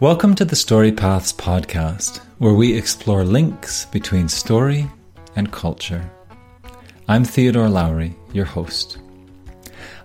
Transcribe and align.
Welcome 0.00 0.34
to 0.36 0.46
the 0.46 0.56
Story 0.56 0.92
Paths 0.92 1.30
podcast, 1.30 2.20
where 2.38 2.54
we 2.54 2.72
explore 2.72 3.22
links 3.22 3.84
between 3.84 4.30
story 4.30 4.88
and 5.36 5.52
culture. 5.52 6.10
I'm 7.06 7.22
Theodore 7.22 7.68
Lowry, 7.68 8.16
your 8.32 8.46
host. 8.46 8.96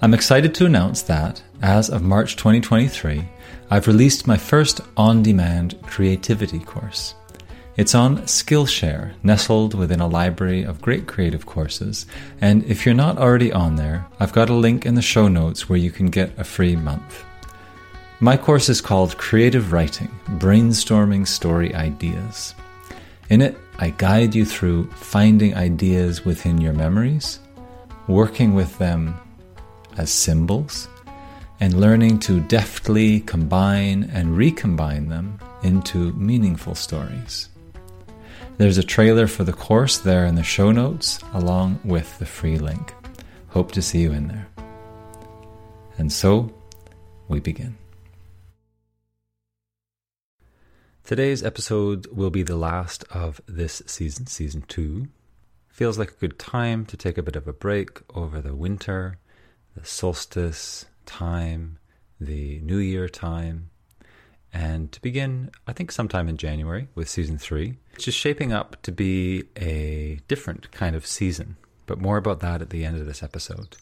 I'm 0.02 0.14
excited 0.14 0.54
to 0.56 0.66
announce 0.66 1.02
that, 1.04 1.42
as 1.62 1.90
of 1.90 2.02
March 2.02 2.36
2023, 2.36 3.24
I've 3.70 3.88
released 3.88 4.28
my 4.28 4.36
first 4.36 4.82
on 4.98 5.24
demand 5.24 5.82
creativity 5.84 6.60
course. 6.60 7.16
It's 7.78 7.96
on 7.96 8.18
Skillshare, 8.24 9.14
nestled 9.24 9.76
within 9.76 10.02
a 10.02 10.08
library 10.08 10.64
of 10.64 10.82
great 10.82 11.08
creative 11.08 11.46
courses. 11.46 12.06
And 12.42 12.66
if 12.66 12.86
you're 12.86 12.96
not 12.96 13.18
already 13.18 13.54
on 13.54 13.78
there, 13.78 14.06
I've 14.20 14.34
got 14.34 14.50
a 14.50 14.54
link 14.54 14.86
in 14.86 14.96
the 14.96 15.02
show 15.02 15.30
notes 15.30 15.70
where 15.70 15.80
you 15.80 15.90
can 15.90 16.08
get 16.08 16.38
a 16.38 16.44
free 16.44 16.76
month. 16.76 17.24
My 18.22 18.38
course 18.38 18.70
is 18.70 18.80
called 18.80 19.18
Creative 19.18 19.74
Writing 19.74 20.08
Brainstorming 20.38 21.28
Story 21.28 21.76
Ideas. 21.76 22.56
In 23.30 23.42
it, 23.42 23.58
I 23.78 23.90
guide 23.90 24.34
you 24.34 24.46
through 24.46 24.90
finding 24.92 25.54
ideas 25.54 26.24
within 26.24 26.62
your 26.62 26.72
memories, 26.72 27.42
working 28.08 28.54
with 28.54 28.78
them 28.78 29.20
as 29.98 30.12
symbols, 30.12 30.88
and 31.60 31.82
learning 31.82 32.20
to 32.20 32.40
deftly 32.40 33.20
combine 33.20 34.10
and 34.14 34.38
recombine 34.38 35.10
them 35.10 35.38
into 35.64 36.14
meaningful 36.14 36.76
stories. 36.76 37.50
There's 38.58 38.78
a 38.78 38.84
trailer 38.84 39.28
for 39.28 39.44
the 39.44 39.52
course 39.52 39.98
there 39.98 40.26
in 40.26 40.36
the 40.36 40.44
show 40.44 40.72
notes, 40.72 41.20
along 41.34 41.82
with 41.84 42.18
the 42.20 42.26
free 42.26 42.60
link. 42.60 42.94
Hope 43.50 43.74
to 43.74 43.82
see 43.82 44.00
you 44.00 44.14
in 44.14 44.30
there. 44.30 44.48
And 45.98 46.14
so, 46.14 46.54
we 47.28 47.42
begin. 47.42 47.76
Today's 51.06 51.44
episode 51.44 52.08
will 52.08 52.32
be 52.32 52.42
the 52.42 52.56
last 52.56 53.04
of 53.12 53.40
this 53.46 53.84
season, 53.86 54.26
season 54.26 54.64
two. 54.68 55.08
Feels 55.70 56.00
like 56.00 56.10
a 56.10 56.16
good 56.16 56.40
time 56.40 56.84
to 56.88 56.98
take 56.98 57.20
a 57.20 57.22
bit 57.22 57.36
of 57.36 57.48
a 57.48 57.54
break 57.54 58.00
over 58.16 58.42
the 58.42 58.56
winter, 58.56 59.20
the 59.76 59.86
solstice 59.86 60.88
time, 61.06 61.78
the 62.20 62.60
New 62.62 62.80
Year 62.80 63.08
time, 63.08 63.70
and 64.52 64.92
to 64.94 65.00
begin, 65.00 65.52
I 65.68 65.74
think, 65.74 65.92
sometime 65.92 66.28
in 66.28 66.38
January 66.38 66.88
with 66.96 67.08
season 67.08 67.38
three, 67.38 67.78
which 67.94 68.08
is 68.08 68.16
shaping 68.16 68.52
up 68.52 68.82
to 68.82 68.92
be 68.92 69.44
a 69.56 70.22
different 70.28 70.72
kind 70.72 70.96
of 70.96 71.06
season, 71.06 71.56
but 71.86 72.02
more 72.02 72.18
about 72.18 72.40
that 72.40 72.64
at 72.64 72.72
the 72.72 72.84
end 72.84 72.98
of 72.98 73.06
this 73.06 73.22
episode. 73.22 73.78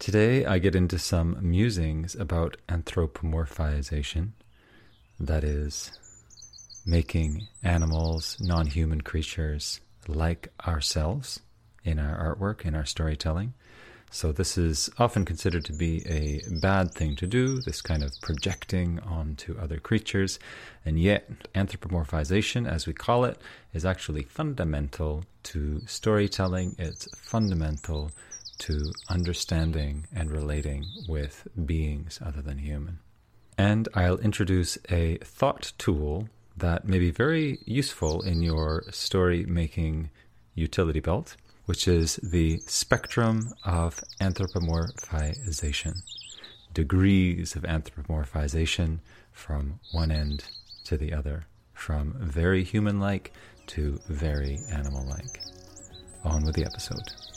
Today, 0.00 0.44
I 0.44 0.58
get 0.58 0.74
into 0.74 0.98
some 0.98 1.38
musings 1.40 2.16
about 2.16 2.56
anthropomorphization, 2.68 4.30
that 5.20 5.44
is, 5.44 5.92
making 6.84 7.48
animals, 7.62 8.36
non 8.40 8.66
human 8.66 9.00
creatures 9.00 9.80
like 10.08 10.52
ourselves 10.66 11.40
in 11.84 11.98
our 11.98 12.36
artwork, 12.36 12.64
in 12.64 12.74
our 12.74 12.84
storytelling. 12.84 13.54
So, 14.10 14.30
this 14.30 14.58
is 14.58 14.90
often 14.98 15.24
considered 15.24 15.64
to 15.64 15.72
be 15.72 16.06
a 16.06 16.42
bad 16.60 16.92
thing 16.92 17.16
to 17.16 17.26
do, 17.26 17.60
this 17.62 17.80
kind 17.80 18.02
of 18.02 18.12
projecting 18.20 19.00
onto 19.00 19.56
other 19.58 19.78
creatures. 19.78 20.38
And 20.84 20.98
yet, 20.98 21.30
anthropomorphization, 21.54 22.70
as 22.70 22.86
we 22.86 22.92
call 22.92 23.24
it, 23.24 23.40
is 23.72 23.86
actually 23.86 24.24
fundamental 24.24 25.24
to 25.44 25.80
storytelling. 25.86 26.76
It's 26.78 27.08
fundamental 27.16 28.12
to 28.58 28.92
understanding 29.08 30.06
and 30.14 30.30
relating 30.30 30.84
with 31.08 31.48
beings 31.64 32.20
other 32.22 32.42
than 32.42 32.58
human. 32.58 32.98
And 33.56 33.88
I'll 33.94 34.18
introduce 34.18 34.76
a 34.90 35.16
thought 35.18 35.72
tool 35.78 36.28
that 36.62 36.86
may 36.86 37.00
be 37.00 37.10
very 37.10 37.58
useful 37.66 38.22
in 38.22 38.40
your 38.40 38.84
story 38.92 39.44
making 39.44 40.10
utility 40.54 41.00
belt, 41.00 41.36
which 41.66 41.88
is 41.88 42.16
the 42.22 42.58
spectrum 42.66 43.52
of 43.64 44.00
anthropomorphization, 44.20 45.94
degrees 46.72 47.56
of 47.56 47.64
anthropomorphization 47.64 49.00
from 49.32 49.80
one 49.90 50.12
end 50.12 50.44
to 50.84 50.96
the 50.96 51.12
other, 51.12 51.46
from 51.74 52.14
very 52.20 52.62
human 52.62 53.00
like 53.00 53.32
to 53.66 53.98
very 54.08 54.60
animal 54.70 55.04
like. 55.08 55.40
On 56.24 56.44
with 56.44 56.54
the 56.54 56.64
episode. 56.64 57.31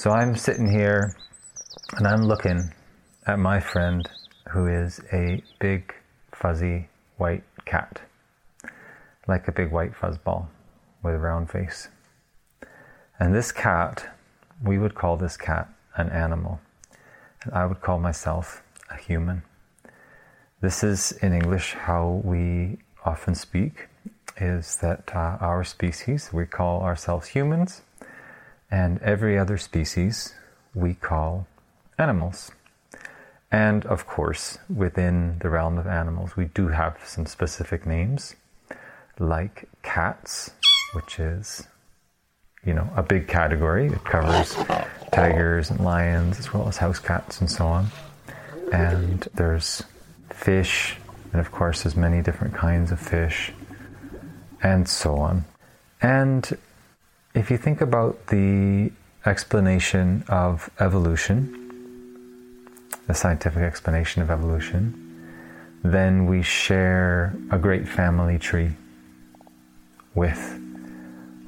So 0.00 0.12
I'm 0.12 0.34
sitting 0.34 0.66
here 0.66 1.14
and 1.98 2.06
I'm 2.06 2.22
looking 2.22 2.72
at 3.26 3.38
my 3.38 3.60
friend 3.60 4.08
who 4.48 4.66
is 4.66 4.98
a 5.12 5.42
big 5.58 5.94
fuzzy 6.32 6.88
white 7.18 7.44
cat, 7.66 8.00
like 9.28 9.46
a 9.46 9.52
big 9.52 9.70
white 9.70 9.92
fuzzball 9.92 10.46
with 11.02 11.16
a 11.16 11.18
round 11.18 11.50
face. 11.50 11.88
And 13.18 13.34
this 13.34 13.52
cat, 13.52 14.16
we 14.64 14.78
would 14.78 14.94
call 14.94 15.18
this 15.18 15.36
cat 15.36 15.68
an 15.98 16.08
animal. 16.08 16.62
And 17.42 17.52
I 17.52 17.66
would 17.66 17.82
call 17.82 17.98
myself 17.98 18.62
a 18.90 18.96
human. 18.96 19.42
This 20.62 20.82
is 20.82 21.12
in 21.20 21.34
English 21.34 21.74
how 21.74 22.22
we 22.24 22.78
often 23.04 23.34
speak 23.34 23.88
is 24.38 24.76
that 24.76 25.14
uh, 25.14 25.36
our 25.42 25.62
species, 25.62 26.30
we 26.32 26.46
call 26.46 26.80
ourselves 26.80 27.28
humans 27.28 27.82
and 28.70 29.00
every 29.02 29.38
other 29.38 29.58
species 29.58 30.34
we 30.74 30.94
call 30.94 31.46
animals. 31.98 32.52
And 33.52 33.84
of 33.86 34.06
course, 34.06 34.58
within 34.74 35.38
the 35.40 35.50
realm 35.50 35.76
of 35.78 35.86
animals, 35.86 36.36
we 36.36 36.46
do 36.46 36.68
have 36.68 36.98
some 37.04 37.26
specific 37.26 37.84
names, 37.84 38.36
like 39.18 39.68
cats, 39.82 40.52
which 40.92 41.18
is, 41.18 41.66
you 42.64 42.74
know, 42.74 42.88
a 42.94 43.02
big 43.02 43.26
category. 43.26 43.86
It 43.88 44.04
covers 44.04 44.54
tigers 45.10 45.70
and 45.70 45.80
lions, 45.80 46.38
as 46.38 46.54
well 46.54 46.68
as 46.68 46.76
house 46.76 47.00
cats 47.00 47.40
and 47.40 47.50
so 47.50 47.66
on. 47.66 47.88
And 48.72 49.26
there's 49.34 49.82
fish, 50.30 50.96
and 51.32 51.40
of 51.40 51.50
course, 51.50 51.82
there's 51.82 51.96
many 51.96 52.22
different 52.22 52.54
kinds 52.54 52.92
of 52.92 53.00
fish, 53.00 53.52
and 54.62 54.88
so 54.88 55.16
on. 55.16 55.44
And 56.00 56.56
if 57.34 57.50
you 57.50 57.56
think 57.56 57.80
about 57.80 58.26
the 58.26 58.90
explanation 59.24 60.24
of 60.28 60.68
evolution, 60.80 61.56
the 63.06 63.14
scientific 63.14 63.62
explanation 63.62 64.22
of 64.22 64.30
evolution, 64.30 65.06
then 65.84 66.26
we 66.26 66.42
share 66.42 67.34
a 67.50 67.58
great 67.58 67.88
family 67.88 68.38
tree 68.38 68.72
with 70.14 70.60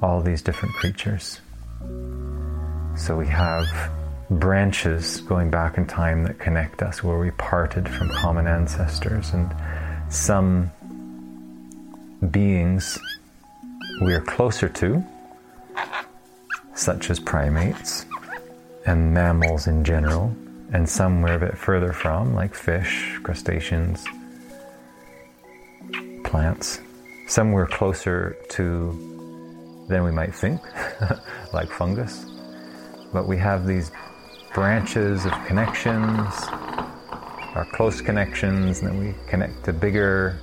all 0.01 0.21
these 0.21 0.41
different 0.41 0.73
creatures. 0.75 1.41
So 2.95 3.17
we 3.17 3.27
have 3.27 3.65
branches 4.29 5.21
going 5.21 5.49
back 5.49 5.77
in 5.77 5.85
time 5.85 6.23
that 6.23 6.39
connect 6.39 6.81
us 6.81 7.03
where 7.03 7.19
we 7.19 7.31
parted 7.31 7.89
from 7.89 8.09
common 8.09 8.47
ancestors 8.47 9.33
and 9.33 9.53
some 10.09 10.71
beings 12.31 12.97
we 14.01 14.13
are 14.13 14.21
closer 14.21 14.69
to 14.69 15.03
such 16.75 17.09
as 17.09 17.19
primates 17.19 18.05
and 18.85 19.13
mammals 19.13 19.67
in 19.67 19.83
general, 19.83 20.35
and 20.73 20.87
some 20.87 21.21
we're 21.21 21.35
a 21.35 21.39
bit 21.39 21.57
further 21.57 21.93
from, 21.93 22.33
like 22.33 22.53
fish, 22.55 23.19
crustaceans, 23.23 24.03
plants. 26.23 26.79
Some 27.27 27.51
we're 27.51 27.67
closer 27.67 28.35
to 28.49 29.85
than 29.87 30.03
we 30.03 30.11
might 30.11 30.33
think, 30.33 30.61
like 31.53 31.69
fungus. 31.69 32.25
But 33.11 33.27
we 33.27 33.37
have 33.37 33.67
these 33.67 33.91
branches 34.53 35.25
of 35.25 35.31
connections, 35.45 36.33
our 37.55 37.67
close 37.73 38.01
connections, 38.01 38.79
and 38.79 38.87
then 38.87 38.99
we 38.99 39.13
connect 39.29 39.63
to 39.65 39.73
bigger 39.73 40.39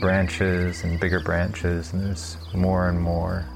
branches 0.00 0.82
and 0.84 0.98
bigger 1.00 1.20
branches, 1.20 1.92
and 1.92 2.02
there's 2.02 2.36
more 2.54 2.88
and 2.88 3.00
more 3.00 3.46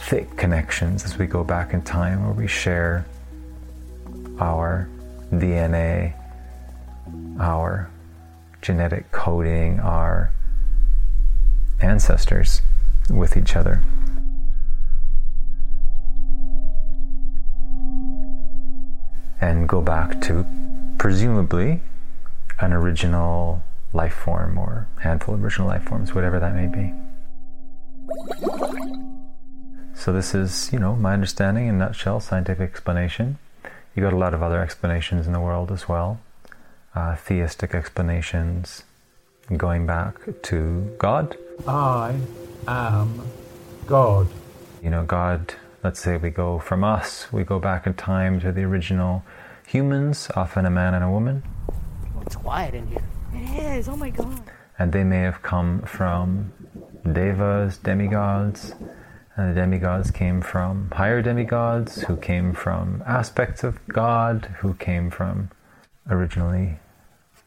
thick 0.00 0.36
connections 0.36 1.04
as 1.04 1.18
we 1.18 1.26
go 1.26 1.44
back 1.44 1.74
in 1.74 1.82
time 1.82 2.24
where 2.24 2.32
we 2.32 2.46
share 2.46 3.04
our 4.40 4.88
DNA, 5.32 6.14
our 7.40 7.90
genetic 8.62 9.10
coding, 9.10 9.80
our 9.80 10.32
ancestors 11.80 12.62
with 13.10 13.36
each 13.36 13.56
other. 13.56 13.82
And 19.40 19.68
go 19.68 19.80
back 19.80 20.20
to 20.22 20.44
presumably 20.98 21.80
an 22.60 22.72
original 22.72 23.62
life 23.92 24.14
form 24.14 24.58
or 24.58 24.88
handful 25.00 25.34
of 25.34 25.44
original 25.44 25.68
life 25.68 25.84
forms, 25.84 26.14
whatever 26.14 26.40
that 26.40 26.54
may 26.54 26.66
be. 26.66 26.92
So 29.98 30.12
this 30.12 30.32
is, 30.32 30.72
you 30.72 30.78
know, 30.78 30.94
my 30.94 31.12
understanding 31.12 31.66
in 31.66 31.74
a 31.74 31.78
nutshell, 31.78 32.20
scientific 32.20 32.70
explanation. 32.70 33.38
You 33.96 34.02
got 34.04 34.12
a 34.12 34.16
lot 34.16 34.32
of 34.32 34.44
other 34.44 34.62
explanations 34.62 35.26
in 35.26 35.32
the 35.32 35.40
world 35.40 35.72
as 35.72 35.88
well, 35.88 36.20
uh, 36.94 37.16
theistic 37.16 37.74
explanations, 37.74 38.84
going 39.56 39.86
back 39.86 40.14
to 40.42 40.94
God. 41.00 41.36
I 41.66 42.14
am 42.68 43.22
God. 43.88 44.28
You 44.84 44.90
know, 44.90 45.04
God. 45.04 45.54
Let's 45.82 46.00
say 46.00 46.16
we 46.16 46.30
go 46.30 46.60
from 46.60 46.84
us, 46.84 47.32
we 47.32 47.42
go 47.42 47.58
back 47.58 47.84
in 47.84 47.94
time 47.94 48.38
to 48.40 48.52
the 48.52 48.62
original 48.62 49.24
humans, 49.66 50.30
often 50.36 50.64
a 50.64 50.70
man 50.70 50.94
and 50.94 51.02
a 51.02 51.10
woman. 51.10 51.42
Oh, 52.16 52.22
it's 52.24 52.36
quiet 52.36 52.74
in 52.74 52.86
here. 52.86 53.04
It 53.34 53.78
is. 53.78 53.88
Oh 53.88 53.96
my 53.96 54.10
god. 54.10 54.42
And 54.78 54.92
they 54.92 55.02
may 55.02 55.22
have 55.22 55.42
come 55.42 55.82
from 55.82 56.52
devas, 57.12 57.78
demigods, 57.78 58.74
and 59.38 59.50
the 59.50 59.60
demigods 59.60 60.10
came 60.10 60.42
from 60.42 60.90
higher 60.90 61.22
demigods, 61.22 62.02
who 62.02 62.16
came 62.16 62.52
from 62.52 63.04
aspects 63.06 63.62
of 63.62 63.78
God, 63.86 64.46
who 64.58 64.74
came 64.74 65.10
from 65.10 65.50
originally 66.10 66.80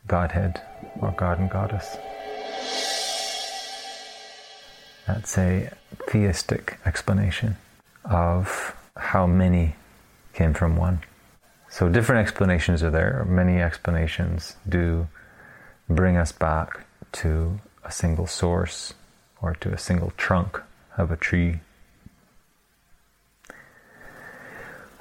Godhead 0.07 0.61
or 1.01 1.11
God 1.11 1.37
and 1.37 1.49
Goddess. 1.49 1.97
That's 5.05 5.37
a 5.37 5.69
theistic 6.07 6.79
explanation 6.85 7.57
of 8.05 8.73
how 8.95 9.27
many 9.27 9.75
came 10.33 10.53
from 10.53 10.77
one. 10.77 11.01
So 11.69 11.89
different 11.89 12.21
explanations 12.25 12.83
are 12.83 12.89
there. 12.89 13.25
Many 13.27 13.61
explanations 13.61 14.55
do 14.67 15.09
bring 15.89 16.15
us 16.15 16.31
back 16.31 16.85
to 17.13 17.59
a 17.83 17.91
single 17.91 18.27
source 18.27 18.93
or 19.41 19.55
to 19.55 19.73
a 19.73 19.77
single 19.77 20.13
trunk 20.15 20.61
of 20.97 21.11
a 21.11 21.17
tree. 21.17 21.59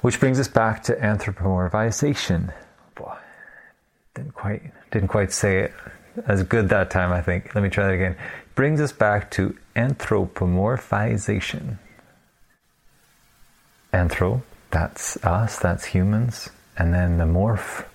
Which 0.01 0.19
brings 0.19 0.39
us 0.39 0.47
back 0.47 0.83
to 0.83 0.95
anthropomorphization. 0.95 2.53
Boy, 2.95 3.15
didn't 4.15 4.33
quite 4.33 4.63
didn't 4.91 5.09
quite 5.09 5.31
say 5.31 5.59
it 5.59 5.73
as 6.27 6.43
good 6.43 6.69
that 6.69 6.89
time, 6.89 7.11
I 7.11 7.21
think. 7.21 7.53
Let 7.55 7.63
me 7.63 7.69
try 7.69 7.85
that 7.85 7.93
again. 7.93 8.15
Brings 8.55 8.81
us 8.81 8.91
back 8.91 9.29
to 9.31 9.55
anthropomorphization. 9.75 11.77
Anthro, 13.93 14.41
that's 14.71 15.23
us, 15.23 15.59
that's 15.59 15.85
humans. 15.85 16.49
And 16.77 16.93
then 16.93 17.17
the 17.17 17.25
morph, 17.25 17.85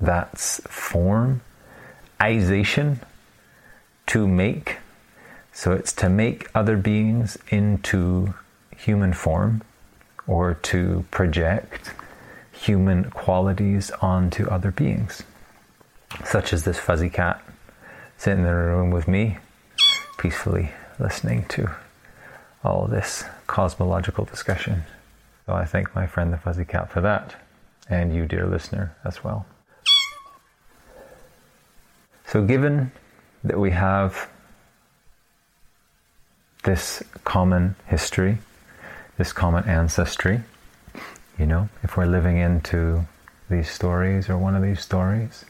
that's 0.00 0.60
form. 0.66 1.42
Ization, 2.20 2.98
to 4.06 4.26
make. 4.26 4.78
So 5.52 5.72
it's 5.72 5.92
to 5.94 6.08
make 6.08 6.48
other 6.54 6.76
beings 6.76 7.36
into 7.48 8.34
human 8.76 9.12
form 9.12 9.62
or 10.28 10.54
to 10.54 11.04
project 11.10 11.90
human 12.52 13.10
qualities 13.10 13.90
onto 14.02 14.46
other 14.48 14.70
beings, 14.70 15.22
such 16.24 16.52
as 16.52 16.64
this 16.64 16.78
fuzzy 16.78 17.08
cat 17.10 17.42
sitting 18.18 18.40
in 18.40 18.44
the 18.44 18.54
room 18.54 18.90
with 18.90 19.08
me, 19.08 19.38
peacefully 20.18 20.70
listening 20.98 21.44
to 21.48 21.70
all 22.62 22.86
this 22.86 23.24
cosmological 23.46 24.24
discussion. 24.24 24.82
So 25.46 25.54
I 25.54 25.64
thank 25.64 25.94
my 25.94 26.06
friend 26.06 26.32
the 26.32 26.36
fuzzy 26.36 26.64
cat 26.64 26.90
for 26.90 27.00
that, 27.00 27.34
and 27.88 28.14
you, 28.14 28.26
dear 28.26 28.46
listener, 28.46 28.94
as 29.04 29.24
well. 29.24 29.46
So, 32.26 32.44
given 32.44 32.92
that 33.44 33.58
we 33.58 33.70
have 33.70 34.28
this 36.64 37.02
common 37.24 37.76
history, 37.86 38.38
this 39.18 39.32
common 39.32 39.68
ancestry. 39.68 40.40
You 41.38 41.46
know, 41.46 41.68
if 41.82 41.96
we're 41.96 42.06
living 42.06 42.38
into 42.38 43.06
these 43.50 43.68
stories 43.68 44.30
or 44.30 44.38
one 44.38 44.54
of 44.54 44.62
these 44.62 44.80
stories 44.80 45.44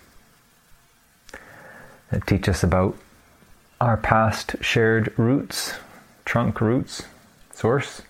that 2.11 2.27
teach 2.27 2.49
us 2.49 2.63
about 2.63 2.97
our 3.81 3.97
past 3.97 4.57
shared 4.61 5.17
roots, 5.19 5.75
trunk 6.25 6.61
roots, 6.61 7.05
source. 7.53 8.03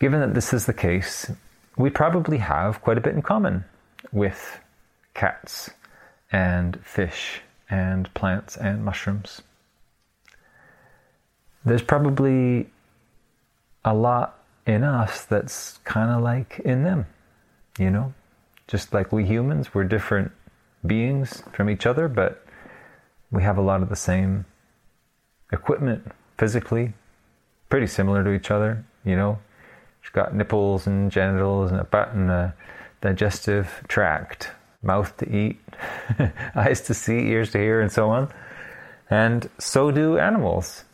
Given 0.00 0.20
that 0.20 0.34
this 0.34 0.52
is 0.52 0.66
the 0.66 0.72
case, 0.72 1.30
we 1.76 1.90
probably 1.90 2.38
have 2.38 2.80
quite 2.80 2.98
a 2.98 3.00
bit 3.00 3.14
in 3.14 3.22
common 3.22 3.64
with 4.12 4.58
cats 5.14 5.70
and 6.30 6.78
fish 6.84 7.40
and 7.68 8.12
plants 8.14 8.56
and 8.56 8.84
mushrooms. 8.84 9.42
There's 11.64 11.82
probably 11.82 12.68
a 13.84 13.94
lot 13.94 14.38
in 14.66 14.84
us 14.84 15.24
that's 15.24 15.78
kind 15.84 16.10
of 16.10 16.22
like 16.22 16.60
in 16.64 16.84
them, 16.84 17.06
you 17.78 17.90
know? 17.90 18.14
Just 18.68 18.94
like 18.94 19.12
we 19.12 19.24
humans, 19.24 19.74
we're 19.74 19.84
different 19.84 20.32
beings 20.86 21.42
from 21.52 21.68
each 21.68 21.86
other, 21.86 22.08
but 22.08 22.44
we 23.30 23.42
have 23.42 23.58
a 23.58 23.62
lot 23.62 23.82
of 23.82 23.88
the 23.88 23.96
same 23.96 24.44
equipment 25.52 26.12
physically, 26.38 26.94
pretty 27.68 27.86
similar 27.86 28.22
to 28.24 28.32
each 28.32 28.50
other, 28.50 28.84
you 29.04 29.16
know? 29.16 29.38
She's 30.00 30.10
got 30.10 30.34
nipples 30.34 30.86
and 30.86 31.10
genitals 31.10 31.70
and 31.70 31.80
a 31.80 31.84
butt 31.84 32.12
and 32.12 32.30
a 32.30 32.54
digestive 33.00 33.82
tract, 33.88 34.50
mouth 34.82 35.16
to 35.18 35.28
eat, 35.36 35.60
eyes 36.54 36.80
to 36.82 36.94
see, 36.94 37.28
ears 37.28 37.52
to 37.52 37.58
hear, 37.58 37.80
and 37.80 37.90
so 37.90 38.10
on. 38.10 38.32
And 39.10 39.48
so 39.58 39.90
do 39.90 40.18
animals. 40.18 40.84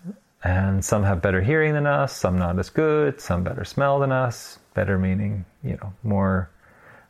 And 0.45 0.85
some 0.85 1.03
have 1.03 1.21
better 1.21 1.41
hearing 1.41 1.75
than 1.75 1.87
us, 1.87 2.17
some 2.17 2.39
not 2.39 2.59
as 2.59 2.71
good, 2.71 3.21
some 3.21 3.43
better 3.43 3.65
smell 3.65 3.99
than 3.99 4.13
us. 4.13 4.59
Better 4.75 4.97
meaning, 4.97 5.45
you 5.65 5.77
know, 5.83 5.93
more 6.05 6.49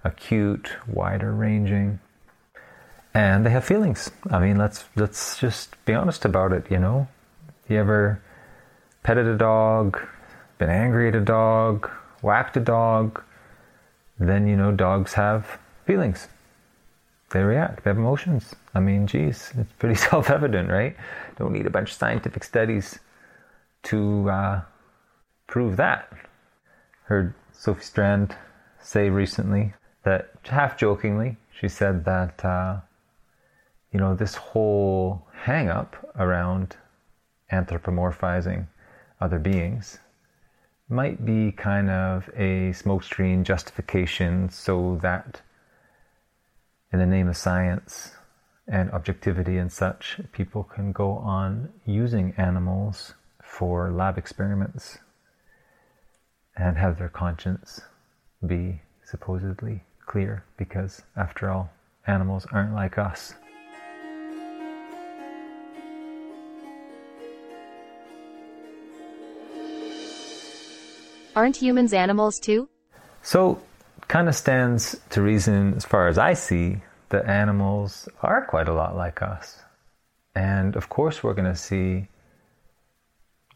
acute, 0.05 0.71
wider 0.87 1.33
ranging. 1.33 2.01
And 3.13 3.45
they 3.45 3.51
have 3.51 3.65
feelings. 3.65 4.11
I 4.31 4.39
mean, 4.39 4.57
let's 4.57 4.85
let's 4.97 5.39
just 5.39 5.77
be 5.85 5.93
honest 5.93 6.25
about 6.25 6.53
it, 6.53 6.71
you 6.71 6.79
know. 6.79 7.09
You 7.69 7.79
ever 7.79 8.23
petted 9.03 9.27
a 9.27 9.37
dog, 9.37 10.01
been 10.57 10.71
angry 10.71 11.09
at 11.09 11.15
a 11.15 11.21
dog, 11.21 11.91
whacked 12.23 12.57
a 12.57 12.61
dog, 12.61 13.23
then 14.19 14.47
you 14.47 14.57
know 14.57 14.73
dogs 14.73 15.13
have 15.15 15.59
feelings. 15.85 16.29
They 17.31 17.43
react, 17.43 17.85
they 17.85 17.91
have 17.91 17.99
emotions. 17.99 18.55
I 18.75 18.81
mean, 18.81 19.07
geez, 19.07 19.53
it's 19.59 19.73
pretty 19.75 19.95
self 20.09 20.31
evident, 20.31 20.71
right? 20.71 20.97
Don't 21.39 21.53
need 21.53 21.67
a 21.67 21.71
bunch 21.71 21.91
of 21.91 21.97
scientific 21.97 22.43
studies 22.43 22.99
to 23.89 24.31
uh, 24.31 24.61
prove 25.47 25.77
that. 25.77 26.13
Heard 27.05 27.35
Sophie 27.53 27.83
Strand 27.83 28.37
say 28.81 29.09
recently 29.09 29.73
that, 30.05 30.31
half 30.45 30.77
jokingly, 30.77 31.37
she 31.59 31.69
said 31.69 32.05
that, 32.05 32.45
uh, 32.45 32.81
you 33.93 33.99
know, 33.99 34.15
this 34.15 34.35
whole 34.35 35.27
hang 35.33 35.69
up 35.69 35.97
around 36.19 36.77
anthropomorphizing 37.51 38.67
other 39.21 39.39
beings 39.39 39.99
might 40.91 41.25
be 41.25 41.53
kind 41.53 41.91
of 41.91 42.29
a 42.35 42.73
smokescreen 42.73 43.43
justification 43.43 44.49
so 44.51 44.99
that 45.03 45.43
in 46.93 46.99
the 46.99 47.07
name 47.07 47.29
of 47.29 47.37
science 47.37 48.13
and 48.67 48.91
objectivity 48.91 49.57
and 49.57 49.73
such, 49.73 50.21
people 50.33 50.63
can 50.63 50.93
go 50.93 51.13
on 51.13 51.71
using 51.87 52.35
animals 52.37 53.15
for 53.59 53.91
lab 53.91 54.17
experiments 54.17 54.99
and 56.57 56.79
have 56.79 56.97
their 56.97 57.09
conscience 57.09 57.81
be 58.47 58.81
supposedly 59.05 59.83
clear 60.07 60.45
because, 60.57 61.03
after 61.17 61.51
all, 61.51 61.69
animals 62.07 62.47
aren't 62.53 62.73
like 62.73 62.99
us. 62.99 63.35
Aren't 71.35 71.57
humans 71.57 71.93
animals 71.93 72.39
too? 72.39 72.69
So, 73.23 73.61
kind 74.07 74.29
of 74.29 74.37
stands 74.37 75.01
to 75.11 75.21
reason, 75.21 75.75
as 75.75 75.85
far 75.85 76.07
as 76.07 76.17
I 76.17 76.35
see, 76.35 76.77
that 77.09 77.27
animals 77.27 78.09
are 78.23 78.47
quite 78.47 78.69
a 78.69 78.73
lot 78.73 78.95
like 78.95 79.21
us. 79.21 79.65
And 80.37 80.77
of 80.77 80.89
course, 80.89 81.25
we're 81.25 81.35
going 81.35 81.53
to 81.53 81.57
see 81.59 82.07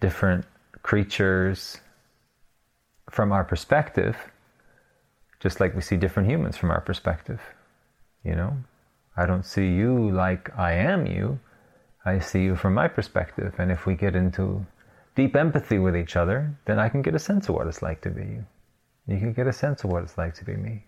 different 0.02 0.44
creatures 0.82 1.78
from 3.08 3.30
our 3.30 3.44
perspective, 3.44 4.16
just 5.38 5.60
like 5.60 5.76
we 5.76 5.80
see 5.80 5.96
different 5.96 6.28
humans 6.28 6.56
from 6.56 6.70
our 6.72 6.80
perspective. 6.80 7.40
You 8.24 8.34
know, 8.34 8.52
I 9.16 9.26
don't 9.26 9.46
see 9.46 9.68
you 9.68 10.10
like 10.10 10.50
I 10.58 10.72
am 10.72 11.06
you. 11.06 11.38
I 12.04 12.18
see 12.18 12.42
you 12.42 12.56
from 12.56 12.74
my 12.74 12.88
perspective. 12.88 13.54
And 13.58 13.70
if 13.70 13.86
we 13.86 13.94
get 13.94 14.16
into 14.16 14.66
deep 15.14 15.36
empathy 15.36 15.78
with 15.78 15.96
each 15.96 16.16
other, 16.16 16.38
then 16.64 16.80
I 16.80 16.88
can 16.88 17.02
get 17.02 17.14
a 17.14 17.24
sense 17.28 17.48
of 17.48 17.54
what 17.54 17.68
it's 17.68 17.82
like 17.82 18.00
to 18.02 18.10
be 18.10 18.22
you. 18.22 18.44
You 19.06 19.18
can 19.18 19.32
get 19.32 19.46
a 19.46 19.52
sense 19.52 19.84
of 19.84 19.90
what 19.90 20.02
it's 20.02 20.18
like 20.18 20.34
to 20.36 20.44
be 20.44 20.56
me. 20.56 20.84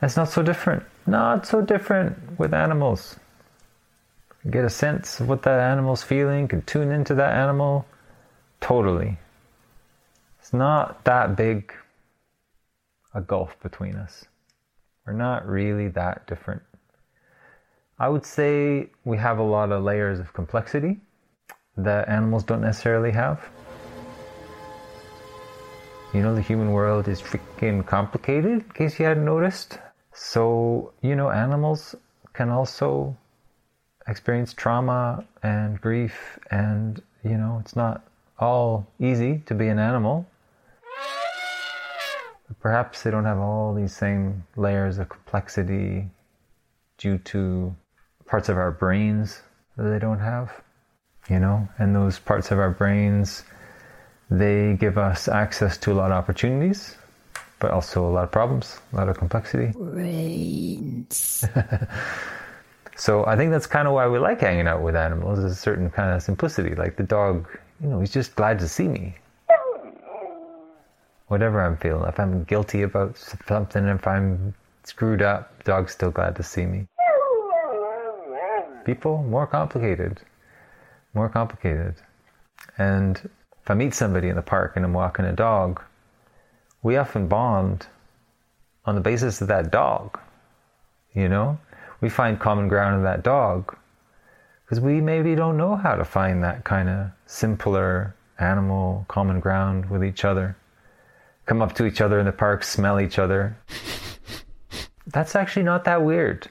That's 0.00 0.16
not 0.16 0.28
so 0.28 0.42
different. 0.42 0.84
Not 1.06 1.46
so 1.46 1.62
different 1.62 2.38
with 2.38 2.54
animals 2.54 3.16
get 4.48 4.64
a 4.64 4.70
sense 4.70 5.20
of 5.20 5.28
what 5.28 5.42
that 5.42 5.60
animal's 5.60 6.02
feeling, 6.02 6.48
can 6.48 6.62
tune 6.62 6.90
into 6.92 7.14
that 7.16 7.34
animal, 7.34 7.86
Totally. 8.60 9.18
It's 10.38 10.52
not 10.52 11.04
that 11.04 11.36
big 11.36 11.72
a 13.14 13.20
gulf 13.20 13.56
between 13.62 13.96
us. 13.96 14.26
We're 15.06 15.14
not 15.14 15.48
really 15.48 15.88
that 15.88 16.26
different. 16.26 16.62
I 17.98 18.08
would 18.08 18.24
say 18.24 18.90
we 19.04 19.16
have 19.18 19.38
a 19.38 19.42
lot 19.42 19.72
of 19.72 19.82
layers 19.82 20.20
of 20.20 20.32
complexity 20.32 21.00
that 21.76 22.08
animals 22.08 22.44
don't 22.44 22.60
necessarily 22.60 23.10
have. 23.10 23.40
You 26.14 26.22
know, 26.22 26.34
the 26.34 26.42
human 26.42 26.72
world 26.72 27.08
is 27.08 27.20
freaking 27.20 27.86
complicated, 27.86 28.52
in 28.52 28.70
case 28.74 28.98
you 28.98 29.06
hadn't 29.06 29.24
noticed. 29.24 29.78
So, 30.12 30.92
you 31.02 31.14
know, 31.14 31.30
animals 31.30 31.94
can 32.32 32.50
also 32.50 33.16
experience 34.06 34.52
trauma 34.52 35.24
and 35.42 35.80
grief, 35.80 36.38
and, 36.50 37.02
you 37.24 37.36
know, 37.36 37.58
it's 37.60 37.76
not 37.76 38.04
all 38.38 38.86
easy 38.98 39.42
to 39.46 39.54
be 39.54 39.68
an 39.68 39.78
animal. 39.78 40.26
Perhaps 42.60 43.02
they 43.02 43.10
don't 43.10 43.24
have 43.24 43.38
all 43.38 43.74
these 43.74 43.94
same 43.94 44.44
layers 44.56 44.98
of 44.98 45.08
complexity 45.08 46.08
due 46.98 47.18
to 47.18 47.74
parts 48.26 48.48
of 48.48 48.56
our 48.56 48.70
brains 48.70 49.40
that 49.76 49.84
they 49.84 49.98
don't 49.98 50.18
have, 50.18 50.50
you 51.28 51.38
know, 51.38 51.68
and 51.78 51.94
those 51.94 52.18
parts 52.18 52.50
of 52.50 52.58
our 52.58 52.70
brains, 52.70 53.44
they 54.30 54.76
give 54.78 54.98
us 54.98 55.28
access 55.28 55.76
to 55.78 55.92
a 55.92 55.94
lot 55.94 56.10
of 56.10 56.16
opportunities, 56.16 56.96
but 57.60 57.70
also 57.70 58.06
a 58.06 58.10
lot 58.10 58.24
of 58.24 58.32
problems, 58.32 58.78
a 58.92 58.96
lot 58.96 59.08
of 59.08 59.16
complexity. 59.16 59.72
Brains. 59.76 61.44
So 63.00 63.24
I 63.24 63.34
think 63.34 63.50
that's 63.50 63.66
kind 63.66 63.88
of 63.88 63.94
why 63.94 64.06
we 64.08 64.18
like 64.18 64.42
hanging 64.42 64.68
out 64.68 64.82
with 64.82 64.94
animals, 64.94 65.38
is 65.38 65.52
a 65.52 65.54
certain 65.54 65.88
kind 65.88 66.14
of 66.14 66.22
simplicity. 66.22 66.74
Like 66.74 66.96
the 66.96 67.02
dog, 67.02 67.48
you 67.82 67.88
know, 67.88 67.98
he's 67.98 68.12
just 68.12 68.34
glad 68.34 68.58
to 68.58 68.68
see 68.68 68.88
me. 68.88 69.14
Whatever 71.28 71.64
I'm 71.64 71.78
feeling, 71.78 72.06
if 72.06 72.20
I'm 72.20 72.44
guilty 72.44 72.82
about 72.82 73.16
something, 73.16 73.86
if 73.86 74.06
I'm 74.06 74.52
screwed 74.84 75.22
up, 75.22 75.64
dog's 75.64 75.92
still 75.92 76.10
glad 76.10 76.36
to 76.36 76.42
see 76.42 76.66
me. 76.66 76.88
People, 78.84 79.22
more 79.22 79.46
complicated. 79.46 80.20
More 81.14 81.30
complicated. 81.30 81.94
And 82.76 83.16
if 83.62 83.70
I 83.70 83.72
meet 83.72 83.94
somebody 83.94 84.28
in 84.28 84.36
the 84.36 84.42
park 84.42 84.74
and 84.76 84.84
I'm 84.84 84.92
walking 84.92 85.24
a 85.24 85.32
dog, 85.32 85.80
we 86.82 86.98
often 86.98 87.28
bond 87.28 87.86
on 88.84 88.94
the 88.94 89.00
basis 89.00 89.40
of 89.40 89.48
that 89.48 89.70
dog. 89.70 90.20
You 91.14 91.30
know? 91.30 91.58
We 92.00 92.08
find 92.08 92.38
common 92.38 92.68
ground 92.68 92.96
in 92.96 93.02
that 93.04 93.22
dog 93.22 93.76
because 94.64 94.80
we 94.80 95.00
maybe 95.00 95.34
don't 95.34 95.56
know 95.56 95.76
how 95.76 95.96
to 95.96 96.04
find 96.04 96.42
that 96.44 96.64
kind 96.64 96.88
of 96.88 97.10
simpler 97.26 98.14
animal 98.38 99.04
common 99.08 99.40
ground 99.40 99.90
with 99.90 100.04
each 100.04 100.24
other. 100.24 100.56
Come 101.46 101.60
up 101.60 101.74
to 101.74 101.84
each 101.84 102.00
other 102.00 102.18
in 102.18 102.26
the 102.26 102.32
park, 102.32 102.64
smell 102.64 103.00
each 103.00 103.18
other. 103.18 103.56
That's 105.06 105.34
actually 105.34 105.64
not 105.64 105.84
that 105.84 106.02
weird. 106.02 106.48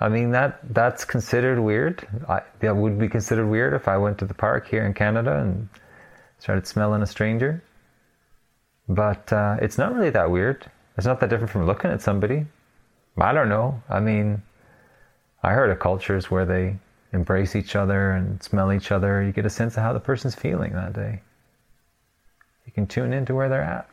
I 0.00 0.08
mean 0.08 0.32
that 0.32 0.58
that's 0.74 1.04
considered 1.04 1.60
weird. 1.60 2.04
I, 2.28 2.42
that 2.58 2.74
would 2.76 2.98
be 2.98 3.08
considered 3.08 3.46
weird 3.46 3.72
if 3.72 3.86
I 3.86 3.98
went 3.98 4.18
to 4.18 4.24
the 4.24 4.34
park 4.34 4.66
here 4.66 4.84
in 4.84 4.94
Canada 4.94 5.38
and 5.38 5.68
started 6.38 6.66
smelling 6.66 7.02
a 7.02 7.06
stranger. 7.06 7.62
But 8.88 9.32
uh, 9.32 9.58
it's 9.62 9.78
not 9.78 9.94
really 9.94 10.10
that 10.10 10.28
weird. 10.28 10.68
It's 10.96 11.06
not 11.06 11.20
that 11.20 11.30
different 11.30 11.52
from 11.52 11.66
looking 11.66 11.92
at 11.92 12.02
somebody. 12.02 12.46
I 13.18 13.32
don't 13.32 13.48
know. 13.48 13.82
I 13.88 14.00
mean, 14.00 14.42
I 15.42 15.52
heard 15.52 15.70
of 15.70 15.78
cultures 15.78 16.30
where 16.30 16.46
they 16.46 16.78
embrace 17.12 17.54
each 17.54 17.76
other 17.76 18.12
and 18.12 18.42
smell 18.42 18.72
each 18.72 18.90
other. 18.90 19.22
You 19.22 19.32
get 19.32 19.44
a 19.44 19.50
sense 19.50 19.76
of 19.76 19.82
how 19.82 19.92
the 19.92 20.00
person's 20.00 20.34
feeling 20.34 20.72
that 20.72 20.94
day. 20.94 21.20
You 22.64 22.72
can 22.72 22.86
tune 22.86 23.12
into 23.12 23.34
where 23.34 23.48
they're 23.48 23.62
at. 23.62 23.88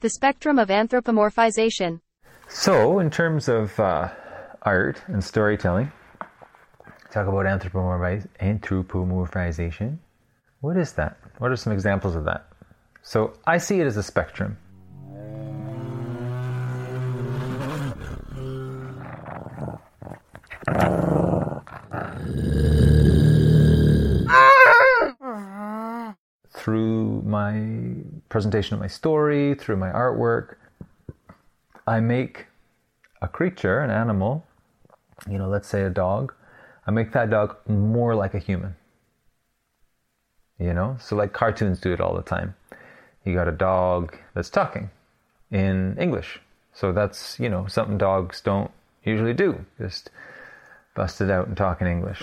The 0.00 0.10
spectrum 0.10 0.58
of 0.58 0.68
anthropomorphization. 0.68 2.00
So, 2.48 2.98
in 2.98 3.08
terms 3.08 3.48
of 3.48 3.78
uh, 3.78 4.08
art 4.64 5.02
and 5.06 5.22
storytelling, 5.22 5.90
talk 7.10 7.26
about 7.26 7.46
anthropomorphiz- 7.46 8.28
anthropomorphization. 8.40 9.98
What 10.60 10.76
is 10.76 10.92
that? 10.92 11.18
What 11.38 11.50
are 11.50 11.56
some 11.56 11.72
examples 11.72 12.14
of 12.14 12.24
that? 12.24 12.48
So, 13.02 13.34
I 13.46 13.58
see 13.58 13.80
it 13.80 13.86
as 13.86 13.96
a 13.96 14.02
spectrum. 14.02 14.56
Through 26.50 27.22
my 27.22 28.04
presentation 28.28 28.74
of 28.74 28.80
my 28.80 28.86
story, 28.86 29.54
through 29.54 29.76
my 29.76 29.90
artwork, 29.90 30.54
I 31.88 31.98
make 31.98 32.46
a 33.20 33.26
creature, 33.26 33.80
an 33.80 33.90
animal, 33.90 34.46
you 35.30 35.38
know, 35.38 35.48
let's 35.48 35.68
say 35.68 35.82
a 35.82 35.90
dog, 35.90 36.34
I 36.86 36.90
make 36.90 37.12
that 37.12 37.30
dog 37.30 37.56
more 37.68 38.14
like 38.14 38.34
a 38.34 38.38
human. 38.38 38.76
You 40.58 40.74
know, 40.74 40.96
so 41.00 41.16
like 41.16 41.32
cartoons 41.32 41.80
do 41.80 41.92
it 41.92 42.00
all 42.00 42.14
the 42.14 42.22
time. 42.22 42.54
You 43.24 43.34
got 43.34 43.48
a 43.48 43.52
dog 43.52 44.16
that's 44.34 44.50
talking 44.50 44.90
in 45.50 45.96
English. 45.98 46.40
So 46.72 46.92
that's, 46.92 47.38
you 47.38 47.48
know, 47.48 47.66
something 47.66 47.98
dogs 47.98 48.40
don't 48.40 48.70
usually 49.04 49.34
do. 49.34 49.64
Just 49.78 50.10
bust 50.94 51.20
it 51.20 51.30
out 51.30 51.48
and 51.48 51.56
talk 51.56 51.80
in 51.80 51.86
English. 51.86 52.22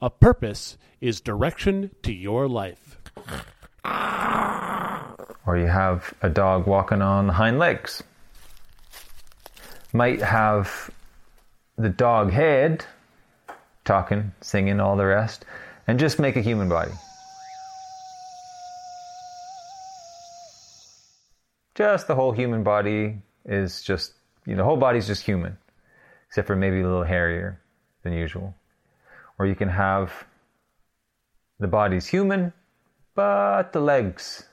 A 0.00 0.10
purpose 0.10 0.78
is 1.00 1.20
direction 1.20 1.90
to 2.02 2.12
your 2.12 2.48
life. 2.48 2.98
Or 5.46 5.56
you 5.56 5.66
have 5.66 6.14
a 6.22 6.28
dog 6.28 6.66
walking 6.66 7.02
on 7.02 7.28
hind 7.28 7.58
legs. 7.58 8.02
Might 9.92 10.22
have 10.22 10.90
the 11.80 11.88
dog 11.88 12.30
head 12.30 12.84
talking, 13.84 14.32
singing, 14.40 14.80
all 14.80 14.96
the 14.96 15.06
rest, 15.06 15.44
and 15.86 15.98
just 15.98 16.18
make 16.18 16.36
a 16.36 16.40
human 16.40 16.68
body. 16.68 16.92
Just 21.74 22.06
the 22.06 22.14
whole 22.14 22.32
human 22.32 22.62
body 22.62 23.18
is 23.46 23.82
just, 23.82 24.12
you 24.46 24.54
know, 24.54 24.58
the 24.58 24.64
whole 24.64 24.76
body's 24.76 25.06
just 25.06 25.24
human, 25.24 25.56
except 26.28 26.46
for 26.46 26.56
maybe 26.56 26.80
a 26.80 26.82
little 26.82 27.04
hairier 27.04 27.58
than 28.02 28.12
usual. 28.12 28.54
Or 29.38 29.46
you 29.46 29.54
can 29.54 29.70
have 29.70 30.26
the 31.58 31.68
body's 31.68 32.06
human, 32.06 32.52
but 33.14 33.72
the 33.72 33.80
legs 33.80 34.44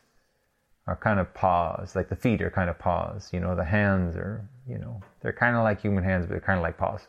are 0.88 0.96
kind 0.96 1.20
of 1.20 1.34
paws, 1.34 1.96
like 1.96 2.08
the 2.08 2.16
feet 2.16 2.42
are 2.42 2.50
kind 2.50 2.70
of 2.70 2.80
paws. 2.80 3.30
You 3.34 3.42
know, 3.42 3.56
the 3.56 3.66
hands 3.66 4.16
are, 4.16 4.48
you 4.68 4.78
know, 4.78 5.02
they're 5.22 5.34
kind 5.34 5.58
of 5.58 5.64
like 5.64 5.82
human 5.82 6.04
hands, 6.04 6.26
but 6.26 6.32
they're 6.32 6.40
kind 6.40 6.58
of 6.58 6.64
like 6.64 6.78
paws. 6.78 7.02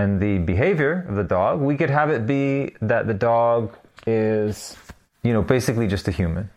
And 0.00 0.18
the 0.18 0.38
behavior 0.38 1.04
of 1.10 1.16
the 1.16 1.24
dog, 1.24 1.60
we 1.60 1.76
could 1.76 1.90
have 1.90 2.08
it 2.10 2.26
be 2.26 2.74
that 2.80 3.06
the 3.06 3.12
dog 3.12 3.76
is, 4.06 4.74
you 5.22 5.34
know, 5.34 5.42
basically 5.42 5.88
just 5.88 6.08
a 6.08 6.10
human. 6.10 6.48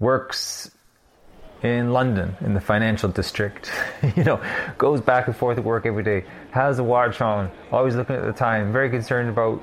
Works 0.00 0.70
in 1.62 1.94
London, 1.94 2.36
in 2.42 2.52
the 2.52 2.60
financial 2.60 3.08
district, 3.08 3.70
you 4.16 4.22
know, 4.22 4.38
goes 4.76 5.00
back 5.00 5.28
and 5.28 5.34
forth 5.34 5.56
to 5.56 5.62
work 5.62 5.86
every 5.86 6.02
day, 6.02 6.24
has 6.50 6.78
a 6.78 6.84
watch 6.84 7.22
on, 7.22 7.50
always 7.72 7.96
looking 7.96 8.16
at 8.16 8.24
the 8.24 8.34
time, 8.34 8.70
very 8.70 8.90
concerned 8.90 9.30
about, 9.30 9.62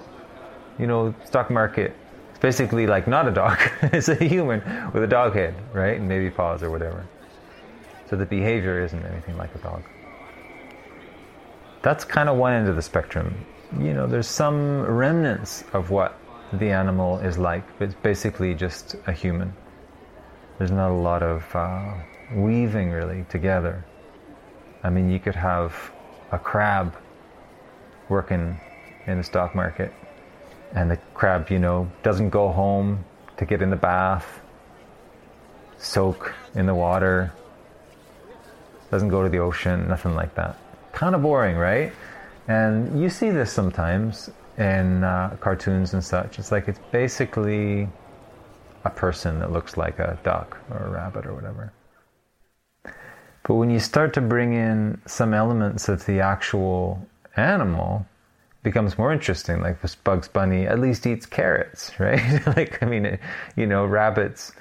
you 0.80 0.88
know, 0.88 1.14
stock 1.26 1.52
market. 1.52 1.96
It's 2.32 2.40
basically 2.40 2.88
like 2.88 3.08
not 3.08 3.28
a 3.28 3.32
dog, 3.32 3.60
it's 3.84 4.10
a 4.10 4.16
human 4.16 4.62
with 4.94 5.04
a 5.04 5.08
dog 5.08 5.36
head, 5.36 5.54
right? 5.74 5.98
And 6.00 6.10
maybe 6.10 6.32
paws 6.32 6.64
or 6.64 6.72
whatever. 6.72 7.06
So 8.10 8.16
the 8.16 8.26
behavior 8.26 8.84
isn't 8.84 9.06
anything 9.06 9.38
like 9.38 9.54
a 9.54 9.60
dog 9.60 9.84
that's 11.86 12.04
kind 12.04 12.30
of 12.30 12.36
one 12.36 12.52
end 12.52 12.68
of 12.68 12.76
the 12.76 12.82
spectrum. 12.82 13.46
You 13.78 13.94
know, 13.94 14.08
there's 14.08 14.28
some 14.28 14.82
remnants 14.82 15.64
of 15.72 15.92
what 15.92 16.18
the 16.54 16.72
animal 16.72 17.20
is 17.20 17.38
like, 17.38 17.64
but 17.78 17.90
it's 17.90 18.02
basically 18.02 18.56
just 18.56 18.96
a 19.06 19.12
human. 19.12 19.54
There's 20.58 20.72
not 20.72 20.90
a 20.90 20.96
lot 20.96 21.22
of 21.22 21.46
uh, 21.56 21.94
weaving 22.34 22.90
really 22.90 23.24
together. 23.30 23.86
I 24.84 24.90
mean, 24.90 25.12
you 25.12 25.20
could 25.20 25.36
have 25.36 25.76
a 26.32 26.40
crab 26.40 26.96
working 28.10 28.60
in 29.06 29.20
the 29.20 29.24
stock 29.24 29.54
market, 29.54 29.94
and 30.74 30.90
the 30.90 30.98
crab, 31.14 31.52
you 31.52 31.60
know, 31.60 31.88
doesn't 32.02 32.32
go 32.32 32.52
home 32.52 33.06
to 33.38 33.46
get 33.46 33.62
in 33.62 33.70
the 33.70 33.76
bath, 33.76 34.42
soak 35.78 36.34
in 36.56 36.66
the 36.66 36.74
water, 36.74 37.32
doesn't 38.90 39.10
go 39.10 39.22
to 39.22 39.30
the 39.30 39.38
ocean, 39.38 39.88
nothing 39.88 40.16
like 40.16 40.34
that 40.34 40.58
kind 40.96 41.14
of 41.14 41.22
boring, 41.22 41.58
right? 41.58 41.94
And 42.48 43.00
you 43.00 43.10
see 43.10 43.30
this 43.30 43.52
sometimes 43.52 44.32
in 44.58 45.04
uh, 45.04 45.38
cartoons 45.40 45.94
and 45.94 46.04
such. 46.04 46.40
It's 46.40 46.52
like 46.52 46.68
it's 46.68 46.80
basically 46.92 47.88
a 48.86 48.90
person 48.90 49.40
that 49.40 49.52
looks 49.52 49.78
like 49.78 50.00
a 50.00 50.18
duck 50.24 50.58
or 50.72 50.78
a 50.78 50.90
rabbit 50.90 51.26
or 51.26 51.36
whatever. 51.36 51.74
But 53.44 53.56
when 53.56 53.70
you 53.70 53.80
start 53.80 54.14
to 54.14 54.22
bring 54.22 54.54
in 54.54 55.00
some 55.06 55.34
elements 55.34 55.88
of 55.90 56.06
the 56.06 56.22
actual 56.22 57.06
animal, 57.36 58.08
becomes 58.64 58.98
more 58.98 59.12
interesting. 59.14 59.62
Like 59.62 59.82
this 59.82 59.96
Bugs 59.96 60.28
Bunny 60.28 60.66
at 60.66 60.80
least 60.80 61.06
eats 61.06 61.26
carrots, 61.26 61.92
right? 62.00 62.42
like 62.48 62.82
I 62.82 62.86
mean, 62.86 63.20
you 63.56 63.68
know, 63.68 63.86
rabbits 63.86 64.54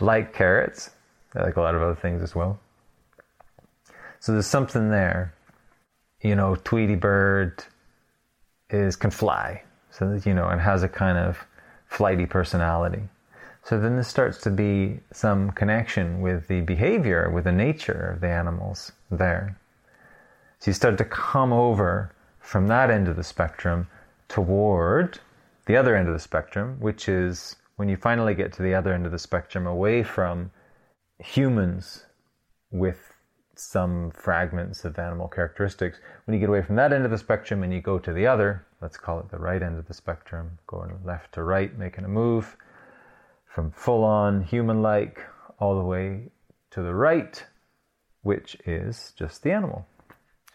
like 0.00 0.32
carrots. 0.32 0.90
They 1.34 1.40
like 1.40 1.56
a 1.56 1.60
lot 1.60 1.74
of 1.74 1.82
other 1.82 1.94
things 1.94 2.22
as 2.22 2.34
well. 2.34 2.58
So 4.20 4.32
there's 4.32 4.46
something 4.46 4.90
there. 4.90 5.34
You 6.22 6.36
know, 6.36 6.56
Tweety 6.56 6.94
Bird 6.94 7.64
is 8.70 8.96
can 8.96 9.10
fly, 9.10 9.62
so 9.90 10.10
that, 10.10 10.24
you 10.24 10.34
know, 10.34 10.48
and 10.48 10.60
has 10.60 10.82
a 10.82 10.88
kind 10.88 11.18
of 11.18 11.46
flighty 11.86 12.26
personality. 12.26 13.02
So 13.64 13.78
then 13.78 13.96
this 13.96 14.08
starts 14.08 14.38
to 14.42 14.50
be 14.50 15.00
some 15.12 15.50
connection 15.50 16.20
with 16.20 16.48
the 16.48 16.62
behavior, 16.62 17.30
with 17.30 17.44
the 17.44 17.52
nature 17.52 18.12
of 18.14 18.20
the 18.20 18.28
animals 18.28 18.92
there. 19.10 19.58
So 20.58 20.70
you 20.70 20.74
start 20.74 20.98
to 20.98 21.04
come 21.04 21.52
over 21.52 22.14
from 22.40 22.66
that 22.68 22.90
end 22.90 23.08
of 23.08 23.16
the 23.16 23.24
spectrum 23.24 23.88
toward 24.28 25.18
the 25.66 25.76
other 25.76 25.94
end 25.94 26.08
of 26.08 26.14
the 26.14 26.20
spectrum, 26.20 26.76
which 26.80 27.08
is 27.08 27.56
when 27.76 27.88
you 27.88 27.96
finally 27.96 28.34
get 28.34 28.52
to 28.54 28.62
the 28.62 28.74
other 28.74 28.92
end 28.92 29.06
of 29.06 29.12
the 29.12 29.18
spectrum, 29.18 29.66
away 29.66 30.02
from 30.02 30.50
humans 31.18 32.06
with 32.70 33.11
some 33.54 34.10
fragments 34.10 34.84
of 34.84 34.98
animal 34.98 35.28
characteristics. 35.28 35.98
When 36.24 36.34
you 36.34 36.40
get 36.40 36.48
away 36.48 36.62
from 36.62 36.76
that 36.76 36.92
end 36.92 37.04
of 37.04 37.10
the 37.10 37.18
spectrum 37.18 37.62
and 37.62 37.72
you 37.72 37.80
go 37.80 37.98
to 37.98 38.12
the 38.12 38.26
other, 38.26 38.66
let's 38.80 38.96
call 38.96 39.20
it 39.20 39.30
the 39.30 39.38
right 39.38 39.62
end 39.62 39.78
of 39.78 39.86
the 39.86 39.94
spectrum, 39.94 40.58
going 40.66 40.98
left 41.04 41.34
to 41.34 41.42
right, 41.42 41.76
making 41.78 42.04
a 42.04 42.08
move 42.08 42.56
from 43.46 43.70
full 43.70 44.04
on 44.04 44.42
human 44.42 44.82
like 44.82 45.20
all 45.58 45.76
the 45.76 45.84
way 45.84 46.30
to 46.70 46.82
the 46.82 46.94
right, 46.94 47.44
which 48.22 48.56
is 48.66 49.12
just 49.16 49.42
the 49.42 49.52
animal. 49.52 49.86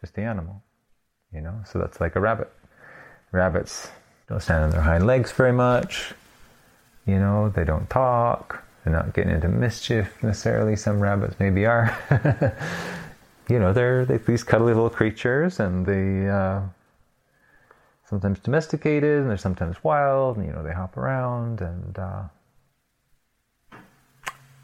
Just 0.01 0.15
the 0.15 0.23
animal. 0.23 0.63
You 1.33 1.41
know, 1.41 1.61
so 1.65 1.79
that's 1.79 2.01
like 2.01 2.15
a 2.15 2.19
rabbit. 2.19 2.51
Rabbits 3.31 3.89
don't 4.27 4.41
stand 4.41 4.63
on 4.63 4.69
their 4.71 4.81
hind 4.81 5.05
legs 5.05 5.31
very 5.31 5.51
much. 5.53 6.13
You 7.05 7.19
know, 7.19 7.49
they 7.49 7.63
don't 7.63 7.89
talk. 7.89 8.63
Not 8.89 9.13
getting 9.13 9.32
into 9.32 9.48
mischief 9.48 10.22
necessarily. 10.24 10.75
Some 10.75 11.00
rabbits 11.00 11.36
maybe 11.39 11.65
are. 11.65 11.98
you 13.50 13.60
know, 13.60 13.74
they're, 13.74 14.06
they're 14.06 14.17
these 14.20 14.44
cuddly 14.44 14.74
little 14.74 14.89
creatures 14.89 15.60
and 15.60 15.86
they 15.86 16.29
uh, 16.29 16.62
sometimes 18.06 18.39
domesticated 18.39 19.22
and 19.22 19.29
they're 19.29 19.38
sometimes 19.38 19.84
wild 19.84 20.38
and, 20.38 20.46
you 20.46 20.51
know, 20.51 20.63
they 20.63 20.74
hop 20.74 20.98
around 20.98 21.62
and 21.62 21.98
uh, 21.98 22.24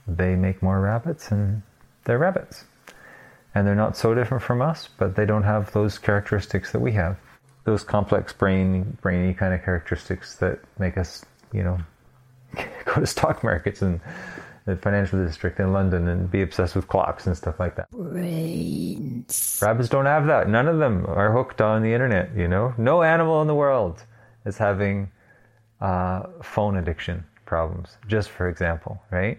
they 0.08 0.36
make 0.36 0.62
more 0.62 0.80
rabbits 0.80 1.32
and 1.32 1.62
they're 2.06 2.18
rabbits. 2.18 2.66
And 3.56 3.68
they're 3.68 3.76
not 3.76 3.96
so 3.96 4.16
different 4.16 4.44
from 4.44 4.62
us, 4.62 4.90
but 4.98 5.16
they 5.16 5.26
don't 5.26 5.44
have 5.44 5.72
those 5.74 5.98
characteristics 5.98 6.72
that 6.72 6.80
we 6.80 6.94
have. 6.94 7.18
Those 7.66 7.84
complex 7.84 8.34
brain, 8.34 8.98
brainy 9.02 9.34
kind 9.34 9.54
of 9.54 9.64
characteristics 9.64 10.36
that 10.38 10.60
make 10.80 10.98
us, 10.98 11.24
you 11.54 11.64
know, 11.64 11.78
go 12.94 13.02
to 13.02 13.08
stock 13.08 13.44
markets 13.44 13.82
and 13.82 14.00
the 14.66 14.78
financial 14.78 15.24
district 15.26 15.60
in 15.60 15.74
London 15.74 16.08
and 16.08 16.32
be 16.32 16.42
obsessed 16.42 16.76
with 16.76 16.88
clocks 16.88 17.28
and 17.28 17.36
stuff 17.36 17.60
like 17.60 17.76
that. 17.76 17.92
brains, 17.92 19.60
Rabbits 19.62 19.90
don't 19.90 20.06
have 20.06 20.28
that. 20.28 20.48
None 20.48 20.68
of 20.68 20.80
them 20.80 21.06
are 21.08 21.34
hooked 21.34 21.62
on 21.62 21.82
the 21.82 21.94
internet, 21.94 22.36
you 22.36 22.48
know? 22.48 22.74
No 22.78 23.04
animal 23.04 23.42
in 23.42 23.48
the 23.48 23.56
world 23.56 24.04
is 24.46 24.58
having 24.58 25.12
uh, 25.82 26.24
phone 26.42 26.78
addiction 26.78 27.26
problems, 27.46 27.98
just 28.08 28.30
for 28.30 28.48
example, 28.48 29.02
right? 29.12 29.38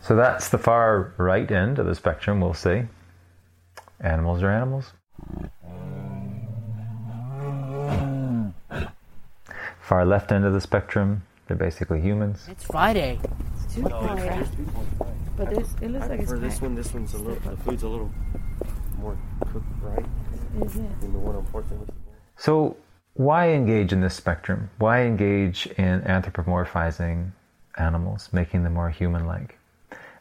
So 0.00 0.16
that's 0.16 0.48
the 0.48 0.58
far 0.58 1.12
right 1.18 1.50
end 1.50 1.78
of 1.78 1.86
the 1.86 1.94
spectrum, 1.94 2.40
we'll 2.40 2.54
say. 2.54 2.86
Animals 4.00 4.42
are 4.42 4.50
animals. 4.50 4.92
Far 9.80 10.04
left 10.04 10.32
end 10.32 10.44
of 10.44 10.52
the 10.52 10.60
spectrum, 10.60 11.22
they're 11.48 11.56
basically 11.56 12.00
humans. 12.00 12.46
It's 12.48 12.64
Friday. 12.64 13.18
It's 13.64 13.74
too 13.74 13.82
quiet. 13.82 14.46
But 15.36 15.50
this, 15.50 15.68
it 15.80 15.90
looks 15.90 16.08
like 16.08 16.20
it's 16.20 16.30
For 16.30 16.38
this 16.38 16.60
one, 16.60 16.74
this 16.74 16.92
one's 16.92 17.14
a 17.14 17.18
little, 17.18 17.50
the 17.50 17.56
food's 17.62 17.82
a 17.82 17.88
little 17.88 18.10
more 18.98 19.16
cooked 19.52 19.66
right 19.80 20.04
Is 20.62 20.76
it? 20.76 21.00
than 21.00 21.12
the 21.12 21.18
one 21.18 21.36
on 21.36 21.46
Fourth 21.46 21.70
and 21.70 21.88
So, 22.36 22.76
why 23.14 23.50
engage 23.50 23.92
in 23.92 24.00
this 24.00 24.14
spectrum? 24.14 24.70
Why 24.78 25.02
engage 25.02 25.66
in 25.78 26.02
anthropomorphizing 26.02 27.30
animals, 27.76 28.28
making 28.32 28.64
them 28.64 28.74
more 28.74 28.90
human 28.90 29.26
like? 29.26 29.58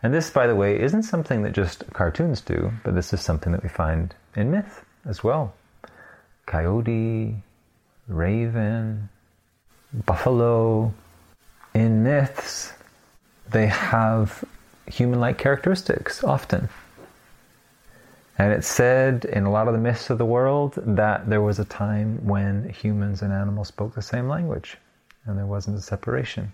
And 0.04 0.14
this, 0.14 0.30
by 0.30 0.46
the 0.48 0.56
way, 0.56 0.80
isn't 0.80 1.04
something 1.04 1.42
that 1.44 1.54
just 1.54 1.84
cartoons 1.94 2.42
do, 2.42 2.72
but 2.84 2.94
this 2.96 3.14
is 3.14 3.22
something 3.22 3.52
that 3.52 3.64
we 3.64 3.70
find 3.70 4.14
in 4.36 4.52
myth 4.52 4.86
as 5.06 5.24
well. 5.24 5.54
Coyote, 6.46 7.36
raven, 8.08 9.10
buffalo. 10.06 10.94
In 11.78 12.02
myths, 12.02 12.74
they 13.52 13.68
have 13.68 14.44
human 14.88 15.20
like 15.20 15.38
characteristics 15.38 16.24
often. 16.24 16.70
And 18.40 18.52
it's 18.52 18.68
said 18.68 19.26
in 19.26 19.46
a 19.46 19.52
lot 19.52 19.68
of 19.68 19.76
the 19.76 19.80
myths 19.80 20.10
of 20.10 20.18
the 20.18 20.26
world 20.26 20.74
that 20.76 21.30
there 21.30 21.44
was 21.44 21.60
a 21.60 21.66
time 21.66 22.26
when 22.26 22.68
humans 22.70 23.22
and 23.22 23.32
animals 23.32 23.68
spoke 23.68 23.94
the 23.94 24.02
same 24.02 24.28
language 24.28 24.78
and 25.28 25.38
there 25.38 25.46
wasn't 25.46 25.78
a 25.78 25.82
separation. 25.82 26.52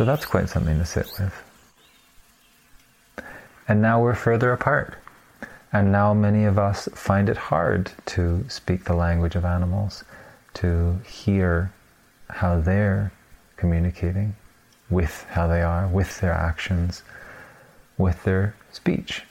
So 0.00 0.06
that's 0.06 0.24
quite 0.24 0.48
something 0.48 0.78
to 0.78 0.86
sit 0.86 1.12
with. 1.18 1.34
And 3.68 3.82
now 3.82 4.00
we're 4.00 4.14
further 4.14 4.50
apart. 4.50 4.94
And 5.74 5.92
now 5.92 6.14
many 6.14 6.46
of 6.46 6.58
us 6.58 6.88
find 6.94 7.28
it 7.28 7.36
hard 7.36 7.92
to 8.06 8.46
speak 8.48 8.84
the 8.84 8.94
language 8.94 9.34
of 9.36 9.44
animals, 9.44 10.02
to 10.54 10.98
hear 11.04 11.70
how 12.30 12.62
they're 12.62 13.12
communicating 13.58 14.36
with 14.88 15.26
how 15.28 15.46
they 15.46 15.60
are, 15.60 15.86
with 15.86 16.18
their 16.20 16.32
actions, 16.32 17.02
with 17.98 18.24
their 18.24 18.54
speech. 18.72 19.24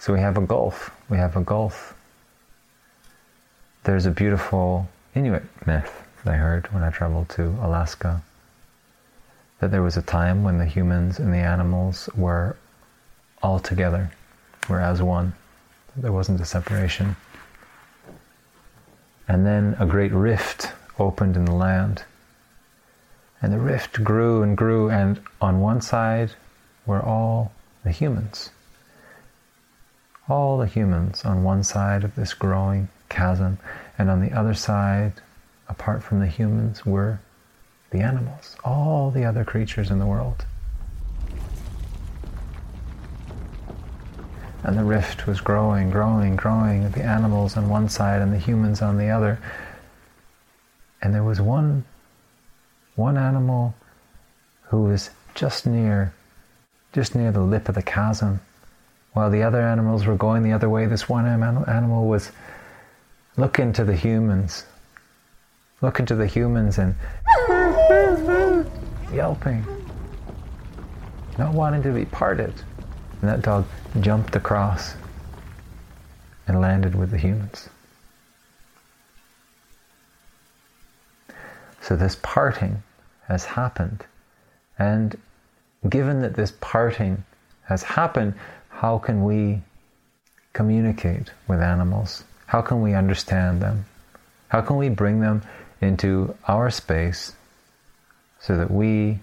So 0.00 0.12
we 0.12 0.18
have 0.18 0.36
a 0.36 0.40
gulf. 0.44 0.90
We 1.08 1.18
have 1.18 1.36
a 1.36 1.40
gulf. 1.40 1.94
There's 3.84 4.06
a 4.06 4.10
beautiful 4.10 4.88
Inuit 5.14 5.44
myth 5.68 6.02
that 6.24 6.34
I 6.34 6.36
heard 6.36 6.66
when 6.72 6.82
I 6.82 6.90
traveled 6.90 7.28
to 7.28 7.56
Alaska 7.62 8.20
that 9.64 9.70
there 9.70 9.80
was 9.80 9.96
a 9.96 10.02
time 10.02 10.44
when 10.44 10.58
the 10.58 10.66
humans 10.66 11.18
and 11.18 11.32
the 11.32 11.38
animals 11.38 12.10
were 12.14 12.54
all 13.42 13.58
together, 13.58 14.10
were 14.68 14.78
as 14.78 15.00
one. 15.00 15.32
There 15.96 16.12
wasn't 16.12 16.42
a 16.42 16.44
separation. 16.44 17.16
And 19.26 19.46
then 19.46 19.74
a 19.78 19.86
great 19.86 20.12
rift 20.12 20.70
opened 20.98 21.34
in 21.34 21.46
the 21.46 21.54
land. 21.54 22.04
And 23.40 23.54
the 23.54 23.58
rift 23.58 24.04
grew 24.04 24.42
and 24.42 24.54
grew, 24.54 24.90
and 24.90 25.18
on 25.40 25.60
one 25.60 25.80
side 25.80 26.32
were 26.84 27.02
all 27.02 27.50
the 27.84 27.90
humans. 27.90 28.50
All 30.28 30.58
the 30.58 30.66
humans 30.66 31.24
on 31.24 31.42
one 31.42 31.62
side 31.62 32.04
of 32.04 32.16
this 32.16 32.34
growing 32.34 32.88
chasm, 33.08 33.56
and 33.96 34.10
on 34.10 34.20
the 34.20 34.32
other 34.32 34.52
side, 34.52 35.14
apart 35.70 36.02
from 36.02 36.20
the 36.20 36.26
humans, 36.26 36.84
were 36.84 37.18
the 37.94 38.02
animals, 38.02 38.56
all 38.64 39.12
the 39.12 39.24
other 39.24 39.44
creatures 39.44 39.88
in 39.88 40.00
the 40.00 40.06
world. 40.06 40.44
And 44.64 44.76
the 44.76 44.82
rift 44.82 45.28
was 45.28 45.40
growing, 45.40 45.90
growing, 45.90 46.34
growing, 46.34 46.90
the 46.90 47.04
animals 47.04 47.56
on 47.56 47.68
one 47.68 47.88
side 47.88 48.20
and 48.20 48.32
the 48.32 48.38
humans 48.38 48.82
on 48.82 48.98
the 48.98 49.10
other. 49.10 49.38
And 51.02 51.14
there 51.14 51.22
was 51.22 51.40
one, 51.40 51.84
one 52.96 53.16
animal 53.16 53.74
who 54.62 54.82
was 54.84 55.10
just 55.36 55.64
near, 55.64 56.12
just 56.92 57.14
near 57.14 57.30
the 57.30 57.42
lip 57.42 57.68
of 57.68 57.76
the 57.76 57.82
chasm. 57.82 58.40
While 59.12 59.30
the 59.30 59.44
other 59.44 59.60
animals 59.60 60.04
were 60.04 60.16
going 60.16 60.42
the 60.42 60.52
other 60.52 60.68
way, 60.68 60.86
this 60.86 61.08
one 61.08 61.26
animal 61.26 62.08
was 62.08 62.32
looking 63.36 63.72
to 63.74 63.84
the 63.84 63.94
humans, 63.94 64.64
looking 65.80 66.06
to 66.06 66.16
the 66.16 66.26
humans 66.26 66.78
and 66.78 66.96
yelping, 69.14 69.64
not 71.38 71.54
wanting 71.54 71.82
to 71.82 71.92
be 71.92 72.04
parted. 72.04 72.52
And 73.20 73.30
that 73.30 73.42
dog 73.42 73.64
jumped 74.00 74.36
across 74.36 74.94
and 76.46 76.60
landed 76.60 76.94
with 76.94 77.10
the 77.10 77.18
humans. 77.18 77.68
So 81.80 81.96
this 81.96 82.16
parting 82.22 82.82
has 83.28 83.44
happened. 83.44 84.04
And 84.78 85.16
given 85.88 86.22
that 86.22 86.34
this 86.34 86.52
parting 86.60 87.24
has 87.64 87.82
happened, 87.82 88.34
how 88.68 88.98
can 88.98 89.24
we 89.24 89.62
communicate 90.52 91.30
with 91.46 91.60
animals? 91.60 92.24
How 92.46 92.62
can 92.62 92.82
we 92.82 92.94
understand 92.94 93.60
them? 93.60 93.84
How 94.48 94.60
can 94.60 94.76
we 94.76 94.88
bring 94.88 95.20
them 95.20 95.42
into 95.80 96.34
our 96.46 96.70
space 96.70 97.32
so 98.46 98.56
that 98.58 98.70
we, 98.70 99.18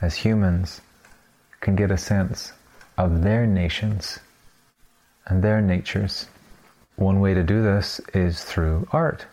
as 0.00 0.16
humans, 0.16 0.80
can 1.60 1.76
get 1.76 1.90
a 1.90 1.98
sense 1.98 2.52
of 2.96 3.22
their 3.22 3.46
nations 3.46 4.20
and 5.26 5.42
their 5.42 5.60
natures? 5.60 6.28
One 6.96 7.20
way 7.20 7.34
to 7.34 7.42
do 7.42 7.62
this 7.62 8.00
is 8.14 8.42
through 8.42 8.88
art. 8.90 9.26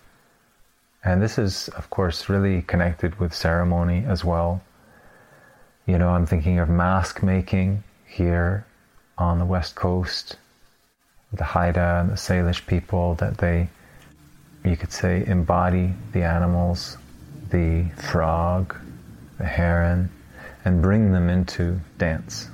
And 1.02 1.22
this 1.22 1.38
is, 1.38 1.70
of 1.70 1.90
course, 1.90 2.28
really 2.28 2.62
connected 2.62 3.20
with 3.20 3.34
ceremony 3.34 4.04
as 4.06 4.26
well. 4.26 4.62
You 5.86 5.98
know, 5.98 6.10
I'm 6.10 6.26
thinking 6.26 6.60
of 6.60 6.68
mask 6.68 7.24
making 7.24 7.86
here 8.06 8.66
on 9.18 9.40
the 9.40 9.46
west 9.46 9.76
coast, 9.76 10.36
the 11.32 11.46
Haida 11.46 12.02
and 12.02 12.10
the 12.10 12.16
Salish 12.16 12.68
people, 12.68 13.16
that 13.16 13.38
they, 13.38 13.70
you 14.66 14.76
could 14.76 14.92
say, 14.92 15.24
embody 15.26 15.94
the 16.12 16.24
animals, 16.24 16.98
the 17.50 17.86
frog, 17.96 18.76
the 19.40 19.46
heron, 19.46 20.12
and 20.66 20.82
bring 20.82 21.12
them 21.12 21.30
into 21.30 21.80
dance. 21.98 22.50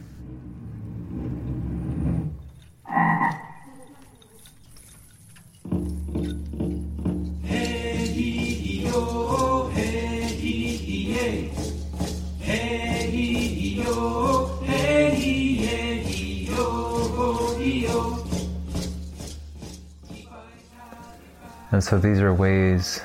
And 21.72 21.84
so 21.84 22.00
these 22.00 22.22
are 22.22 22.34
ways 22.34 23.02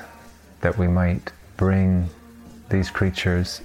that 0.61 0.77
we 0.77 0.87
might 0.87 1.33
bring 1.57 2.09
these 2.69 2.89
creatures 2.89 3.59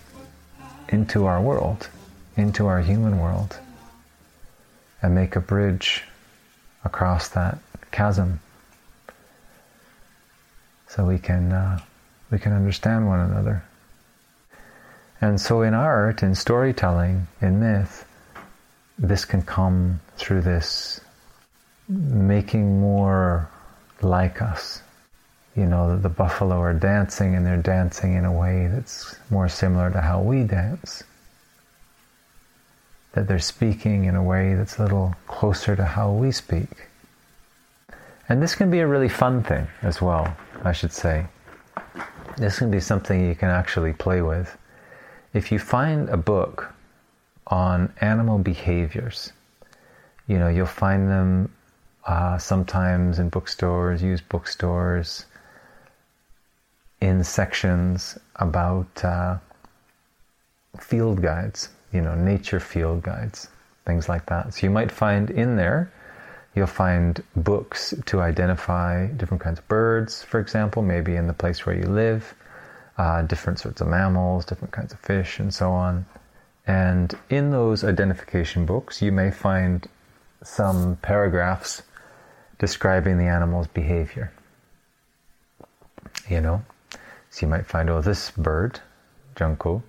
into 0.88 1.26
our 1.26 1.40
world, 1.40 1.88
into 2.36 2.66
our 2.66 2.80
human 2.80 3.18
world, 3.18 3.58
and 5.02 5.14
make 5.14 5.36
a 5.36 5.40
bridge 5.40 6.04
across 6.84 7.28
that 7.28 7.58
chasm 7.90 8.40
so 10.88 11.04
we 11.04 11.18
can 11.18 11.52
uh, 11.52 11.78
we 12.30 12.38
can 12.38 12.52
understand 12.52 13.06
one 13.06 13.20
another. 13.20 13.62
And 15.20 15.40
so 15.40 15.62
in 15.62 15.74
art, 15.74 16.22
in 16.22 16.34
storytelling, 16.34 17.26
in 17.40 17.60
myth, 17.60 18.04
this 18.98 19.24
can 19.24 19.42
come 19.42 20.00
through 20.16 20.42
this 20.42 21.00
making 21.88 22.80
more 22.80 23.48
like 24.02 24.42
us. 24.42 24.82
You 25.56 25.64
know, 25.64 25.98
the 25.98 26.10
buffalo 26.10 26.60
are 26.60 26.74
dancing 26.74 27.34
and 27.34 27.46
they're 27.46 27.56
dancing 27.56 28.14
in 28.14 28.26
a 28.26 28.32
way 28.32 28.68
that's 28.70 29.16
more 29.30 29.48
similar 29.48 29.90
to 29.90 30.02
how 30.02 30.20
we 30.20 30.44
dance. 30.44 31.02
That 33.12 33.26
they're 33.26 33.38
speaking 33.38 34.04
in 34.04 34.16
a 34.16 34.22
way 34.22 34.54
that's 34.54 34.78
a 34.78 34.82
little 34.82 35.14
closer 35.26 35.74
to 35.74 35.84
how 35.84 36.12
we 36.12 36.30
speak. 36.30 36.88
And 38.28 38.42
this 38.42 38.54
can 38.54 38.70
be 38.70 38.80
a 38.80 38.86
really 38.86 39.08
fun 39.08 39.42
thing 39.42 39.66
as 39.80 40.02
well, 40.02 40.36
I 40.62 40.72
should 40.72 40.92
say. 40.92 41.26
This 42.36 42.58
can 42.58 42.70
be 42.70 42.80
something 42.80 43.26
you 43.26 43.34
can 43.34 43.48
actually 43.48 43.94
play 43.94 44.20
with. 44.20 44.58
If 45.32 45.50
you 45.50 45.58
find 45.58 46.10
a 46.10 46.18
book 46.18 46.70
on 47.46 47.90
animal 48.02 48.38
behaviors, 48.38 49.32
you 50.26 50.38
know, 50.38 50.48
you'll 50.48 50.66
find 50.66 51.08
them 51.08 51.50
uh, 52.04 52.36
sometimes 52.36 53.18
in 53.18 53.30
bookstores, 53.30 54.02
used 54.02 54.28
bookstores, 54.28 55.24
in 57.00 57.22
sections 57.24 58.18
about 58.36 59.04
uh, 59.04 59.36
field 60.80 61.22
guides, 61.22 61.68
you 61.92 62.00
know, 62.00 62.14
nature 62.14 62.60
field 62.60 63.02
guides, 63.02 63.48
things 63.84 64.08
like 64.08 64.26
that. 64.26 64.54
So 64.54 64.66
you 64.66 64.70
might 64.70 64.90
find 64.90 65.30
in 65.30 65.56
there, 65.56 65.92
you'll 66.54 66.66
find 66.66 67.22
books 67.36 67.94
to 68.06 68.20
identify 68.20 69.06
different 69.08 69.42
kinds 69.42 69.58
of 69.58 69.68
birds, 69.68 70.22
for 70.22 70.40
example, 70.40 70.82
maybe 70.82 71.16
in 71.16 71.26
the 71.26 71.34
place 71.34 71.66
where 71.66 71.76
you 71.76 71.86
live, 71.86 72.34
uh, 72.98 73.22
different 73.22 73.58
sorts 73.58 73.80
of 73.80 73.88
mammals, 73.88 74.44
different 74.44 74.72
kinds 74.72 74.92
of 74.92 75.00
fish, 75.00 75.38
and 75.38 75.52
so 75.52 75.70
on. 75.70 76.06
And 76.66 77.14
in 77.30 77.50
those 77.50 77.84
identification 77.84 78.66
books, 78.66 79.02
you 79.02 79.12
may 79.12 79.30
find 79.30 79.86
some 80.42 80.96
paragraphs 81.02 81.82
describing 82.58 83.18
the 83.18 83.24
animal's 83.24 83.66
behavior. 83.68 84.32
You 86.28 86.40
know, 86.40 86.64
so 87.36 87.44
you 87.44 87.50
might 87.50 87.66
find, 87.66 87.90
oh, 87.90 88.00
this 88.00 88.30
bird, 88.30 88.80
junco, 89.34 89.82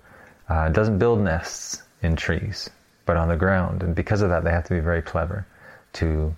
uh, 0.50 0.68
doesn't 0.68 0.98
build 0.98 1.20
nests 1.20 1.82
in 2.02 2.14
trees, 2.14 2.68
but 3.06 3.16
on 3.16 3.28
the 3.28 3.38
ground. 3.38 3.82
And 3.82 3.94
because 3.94 4.20
of 4.20 4.28
that, 4.28 4.44
they 4.44 4.50
have 4.50 4.64
to 4.64 4.74
be 4.74 4.80
very 4.80 5.00
clever 5.00 5.46
to 5.94 6.36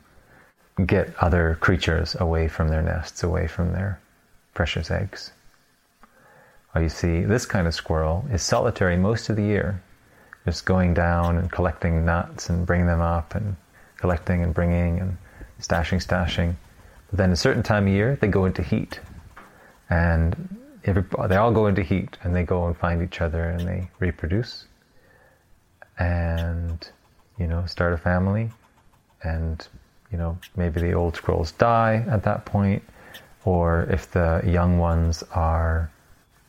get 0.87 1.12
other 1.18 1.59
creatures 1.59 2.14
away 2.20 2.46
from 2.46 2.68
their 2.68 2.81
nests, 2.81 3.25
away 3.25 3.49
from 3.49 3.73
their 3.73 4.01
precious 4.55 4.88
eggs. 4.88 5.33
Or 6.77 6.83
you 6.83 6.88
see, 6.88 7.25
this 7.25 7.44
kind 7.44 7.66
of 7.66 7.75
squirrel 7.75 8.25
is 8.31 8.40
solitary 8.40 8.96
most 8.96 9.31
of 9.31 9.35
the 9.35 9.42
year, 9.42 9.83
just 10.44 10.64
going 10.64 10.94
down 10.94 11.38
and 11.38 11.51
collecting 11.51 12.05
nuts 12.05 12.51
and 12.51 12.64
bringing 12.64 12.87
them 12.87 13.01
up 13.01 13.35
and 13.35 13.57
collecting 13.96 14.44
and 14.44 14.55
bringing 14.55 15.01
and 15.01 15.18
stashing, 15.61 16.01
stashing. 16.01 16.55
But 17.11 17.16
then 17.16 17.33
a 17.33 17.37
certain 17.37 17.64
time 17.64 17.88
of 17.88 17.92
year, 17.92 18.16
they 18.20 18.29
go 18.29 18.44
into 18.44 18.62
heat. 18.62 19.01
And 19.88 20.57
every, 20.84 21.04
they 21.28 21.36
all 21.36 21.52
go 21.52 21.66
into 21.66 21.82
heat 21.82 22.18
and 22.22 22.34
they 22.34 22.42
go 22.42 22.66
and 22.66 22.76
find 22.76 23.02
each 23.02 23.20
other 23.20 23.44
and 23.44 23.66
they 23.66 23.90
reproduce 23.98 24.66
and, 25.98 26.90
you 27.38 27.46
know, 27.46 27.66
start 27.66 27.92
a 27.92 27.98
family. 27.98 28.50
And, 29.22 29.66
you 30.10 30.18
know, 30.18 30.38
maybe 30.56 30.80
the 30.80 30.92
old 30.92 31.16
squirrels 31.16 31.52
die 31.52 32.04
at 32.08 32.22
that 32.24 32.44
point, 32.44 32.82
or 33.44 33.86
if 33.90 34.10
the 34.10 34.42
young 34.44 34.78
ones 34.78 35.22
are 35.32 35.90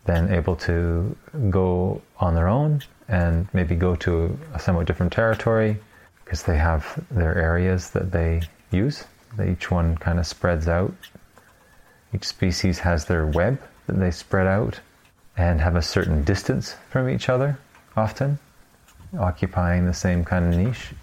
then 0.05 0.33
able 0.33 0.55
to 0.55 1.15
go 1.49 2.01
on 2.17 2.33
their 2.33 2.47
own 2.47 2.81
and 3.07 3.47
maybe 3.53 3.75
go 3.75 3.95
to 3.95 4.37
a 4.53 4.59
somewhat 4.59 4.87
different 4.87 5.11
territory 5.11 5.77
because 6.23 6.43
they 6.43 6.57
have 6.57 7.03
their 7.11 7.37
areas 7.37 7.91
that 7.91 8.11
they 8.11 8.41
use. 8.71 9.03
Each 9.45 9.69
one 9.69 9.97
kind 9.97 10.17
of 10.17 10.25
spreads 10.25 10.67
out. 10.67 10.93
Each 12.13 12.25
species 12.25 12.79
has 12.79 13.05
their 13.05 13.27
web 13.27 13.61
that 13.91 13.99
they 13.99 14.12
spread 14.12 14.47
out 14.47 14.80
and 15.38 15.60
have 15.60 15.75
a 15.75 15.82
certain 15.82 16.23
distance 16.23 16.75
from 16.89 17.10
each 17.10 17.27
other, 17.30 17.58
often, 17.95 18.39
occupying 19.19 19.86
the 19.86 19.93
same 19.93 20.23
kind 20.23 20.54
of 20.54 20.60
niche. 20.60 20.93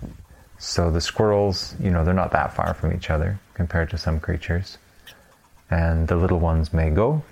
So 0.58 0.90
the 0.90 1.00
squirrels, 1.00 1.74
you 1.78 1.90
know, 1.90 2.02
they're 2.02 2.14
not 2.14 2.32
that 2.32 2.54
far 2.54 2.74
from 2.74 2.92
each 2.92 3.10
other 3.10 3.38
compared 3.54 3.90
to 3.90 3.98
some 3.98 4.20
creatures. 4.20 4.78
And 5.70 6.08
the 6.08 6.16
little 6.16 6.38
ones 6.38 6.72
may 6.72 6.88
go, 6.88 7.22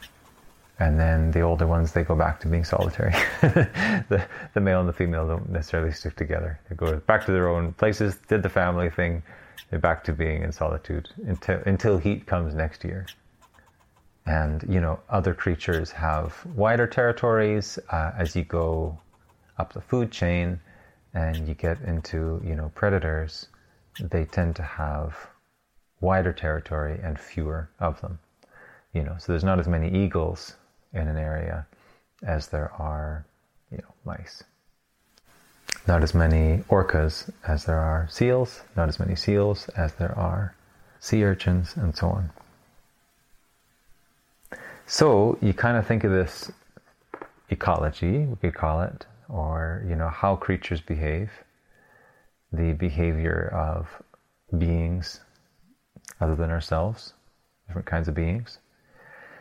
and 0.78 1.00
then 1.00 1.30
the 1.30 1.40
older 1.40 1.66
ones, 1.66 1.92
they 1.92 2.04
go 2.04 2.14
back 2.14 2.38
to 2.40 2.48
being 2.48 2.64
solitary. 2.64 3.14
the, 3.40 4.22
the 4.52 4.60
male 4.60 4.80
and 4.80 4.88
the 4.88 4.92
female 4.92 5.26
don't 5.26 5.48
necessarily 5.48 5.92
stick 5.92 6.16
together. 6.16 6.60
They 6.68 6.76
go 6.76 6.98
back 6.98 7.24
to 7.26 7.32
their 7.32 7.48
own 7.48 7.72
places, 7.72 8.18
did 8.28 8.42
the 8.42 8.50
family 8.50 8.90
thing, 8.90 9.22
they're 9.70 9.78
back 9.78 10.04
to 10.04 10.12
being 10.12 10.42
in 10.42 10.52
solitude 10.52 11.08
until, 11.26 11.60
until 11.64 11.96
heat 11.96 12.26
comes 12.26 12.54
next 12.54 12.84
year 12.84 13.06
and 14.26 14.64
you 14.68 14.80
know 14.80 14.98
other 15.08 15.34
creatures 15.34 15.90
have 15.90 16.44
wider 16.54 16.86
territories 16.86 17.78
uh, 17.90 18.12
as 18.18 18.34
you 18.34 18.44
go 18.44 18.98
up 19.58 19.72
the 19.72 19.80
food 19.80 20.10
chain 20.10 20.60
and 21.14 21.48
you 21.48 21.54
get 21.54 21.80
into 21.82 22.40
you 22.44 22.54
know 22.54 22.70
predators 22.74 23.46
they 24.00 24.24
tend 24.24 24.54
to 24.56 24.62
have 24.62 25.16
wider 26.00 26.32
territory 26.32 27.00
and 27.02 27.18
fewer 27.18 27.70
of 27.80 28.00
them 28.00 28.18
you 28.96 29.02
know. 29.02 29.14
So 29.18 29.32
there's 29.32 29.44
not 29.44 29.60
as 29.60 29.68
many 29.68 29.90
eagles 29.94 30.54
in 30.94 31.06
an 31.06 31.16
area 31.18 31.66
as 32.22 32.48
there 32.48 32.72
are 32.72 33.26
you 33.70 33.78
know 33.78 33.94
mice. 34.04 34.42
Not 35.86 36.02
as 36.02 36.14
many 36.14 36.64
orcas 36.68 37.30
as 37.46 37.64
there 37.66 37.78
are 37.78 38.08
seals 38.10 38.62
not 38.76 38.88
as 38.88 38.98
many 38.98 39.14
seals 39.14 39.68
as 39.70 39.92
there 39.94 40.16
are 40.18 40.54
sea 40.98 41.22
urchins 41.24 41.76
and 41.76 41.94
so 41.94 42.08
on 42.08 42.30
so 44.86 45.38
you 45.42 45.52
kind 45.52 45.76
of 45.76 45.86
think 45.86 46.04
of 46.04 46.12
this 46.12 46.50
ecology, 47.50 48.18
we 48.26 48.36
could 48.36 48.54
call 48.54 48.82
it, 48.82 49.06
or 49.28 49.84
you 49.88 49.96
know 49.96 50.08
how 50.08 50.36
creatures 50.36 50.80
behave, 50.80 51.30
the 52.52 52.72
behavior 52.72 53.52
of 53.54 53.88
beings 54.58 55.20
other 56.20 56.36
than 56.36 56.50
ourselves, 56.50 57.12
different 57.66 57.86
kinds 57.86 58.08
of 58.08 58.14
beings. 58.14 58.58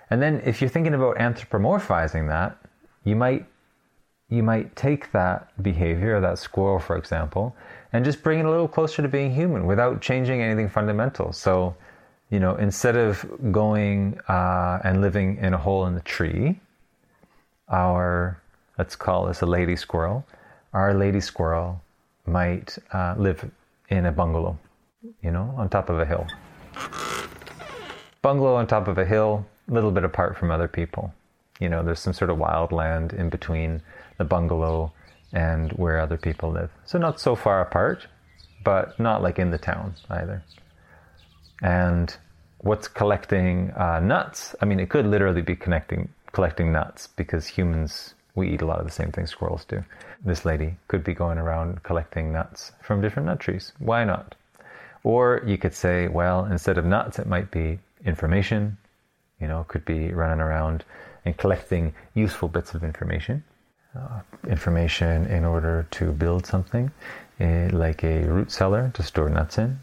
And 0.09 0.21
then 0.21 0.41
if 0.45 0.61
you're 0.61 0.69
thinking 0.69 0.93
about 0.93 1.17
anthropomorphizing 1.17 2.27
that, 2.27 2.57
you 3.03 3.15
might 3.15 3.45
you 4.27 4.41
might 4.41 4.75
take 4.75 5.11
that 5.11 5.61
behavior, 5.61 6.19
that 6.19 6.39
squirrel, 6.39 6.79
for 6.79 6.97
example, 6.97 7.55
and 7.93 8.03
just 8.03 8.23
bring 8.23 8.39
it 8.39 8.45
a 8.45 8.49
little 8.49 8.67
closer 8.67 9.03
to 9.03 9.07
being 9.07 9.33
human 9.33 9.67
without 9.67 10.01
changing 10.01 10.41
anything 10.41 10.67
fundamental. 10.67 11.31
So, 11.31 11.75
you 12.29 12.39
know, 12.39 12.55
instead 12.55 12.95
of 12.95 13.25
going 13.51 14.19
uh, 14.27 14.79
and 14.83 15.01
living 15.01 15.37
in 15.37 15.53
a 15.53 15.57
hole 15.57 15.85
in 15.85 15.93
the 15.93 16.01
tree, 16.01 16.59
our 17.69 18.39
let's 18.77 18.95
call 18.95 19.27
this 19.27 19.41
a 19.41 19.45
lady 19.45 19.75
squirrel, 19.75 20.25
our 20.73 20.93
lady 20.93 21.21
squirrel 21.21 21.81
might 22.25 22.77
uh, 22.93 23.15
live 23.17 23.49
in 23.89 24.05
a 24.05 24.11
bungalow, 24.11 24.57
you 25.21 25.31
know, 25.31 25.53
on 25.57 25.69
top 25.69 25.89
of 25.89 25.99
a 25.99 26.05
hill. 26.05 26.25
Bungalow 28.21 28.55
on 28.55 28.67
top 28.67 28.87
of 28.87 28.97
a 28.97 29.05
hill, 29.05 29.45
a 29.69 29.73
little 29.73 29.91
bit 29.91 30.03
apart 30.03 30.37
from 30.37 30.51
other 30.51 30.67
people. 30.67 31.13
You 31.59 31.69
know, 31.69 31.83
there's 31.83 31.99
some 31.99 32.13
sort 32.13 32.29
of 32.29 32.37
wild 32.37 32.71
land 32.71 33.13
in 33.13 33.29
between 33.29 33.81
the 34.17 34.25
bungalow 34.25 34.91
and 35.31 35.71
where 35.73 35.99
other 35.99 36.17
people 36.17 36.51
live. 36.51 36.71
So 36.85 36.97
not 36.97 37.19
so 37.19 37.35
far 37.35 37.61
apart, 37.61 38.07
but 38.63 38.99
not 38.99 39.21
like 39.21 39.39
in 39.39 39.51
the 39.51 39.57
town 39.57 39.95
either. 40.09 40.43
And 41.65 42.15
what's 42.59 42.87
collecting 42.87 43.71
uh, 43.71 43.99
nuts? 43.99 44.55
I 44.61 44.65
mean, 44.65 44.79
it 44.79 44.89
could 44.89 45.07
literally 45.07 45.41
be 45.41 45.55
connecting 45.55 46.09
collecting 46.31 46.71
nuts 46.71 47.07
because 47.07 47.47
humans 47.47 48.13
we 48.35 48.49
eat 48.49 48.61
a 48.61 48.65
lot 48.65 48.79
of 48.79 48.85
the 48.85 48.91
same 48.91 49.11
things 49.11 49.29
squirrels 49.31 49.65
do. 49.65 49.83
This 50.23 50.43
lady 50.45 50.75
could 50.89 51.03
be 51.03 51.13
going 51.13 51.37
around 51.37 51.81
collecting 51.83 52.33
nuts 52.33 52.73
from 52.81 53.01
different 53.01 53.27
nut 53.27 53.39
trees. 53.39 53.71
Why 53.79 54.03
not? 54.03 54.35
Or 55.03 55.41
you 55.45 55.57
could 55.57 55.73
say, 55.73 56.07
well, 56.09 56.45
instead 56.45 56.77
of 56.77 56.85
nuts, 56.85 57.17
it 57.17 57.27
might 57.27 57.49
be 57.49 57.79
information. 58.05 58.77
You 59.39 59.47
know, 59.47 59.65
could 59.67 59.85
be 59.85 60.11
running 60.11 60.41
around 60.41 60.83
and 61.23 61.35
collecting 61.37 61.93
useful 62.13 62.49
bits 62.49 62.75
of 62.75 62.83
information 62.83 63.43
uh, 63.95 64.19
information 64.47 65.25
in 65.27 65.45
order 65.45 65.87
to 65.91 66.11
build 66.11 66.45
something, 66.45 66.91
uh, 67.39 67.69
like 67.71 68.03
a 68.03 68.25
root 68.25 68.51
cellar 68.51 68.91
to 68.93 69.03
store 69.03 69.29
nuts 69.29 69.57
in, 69.57 69.79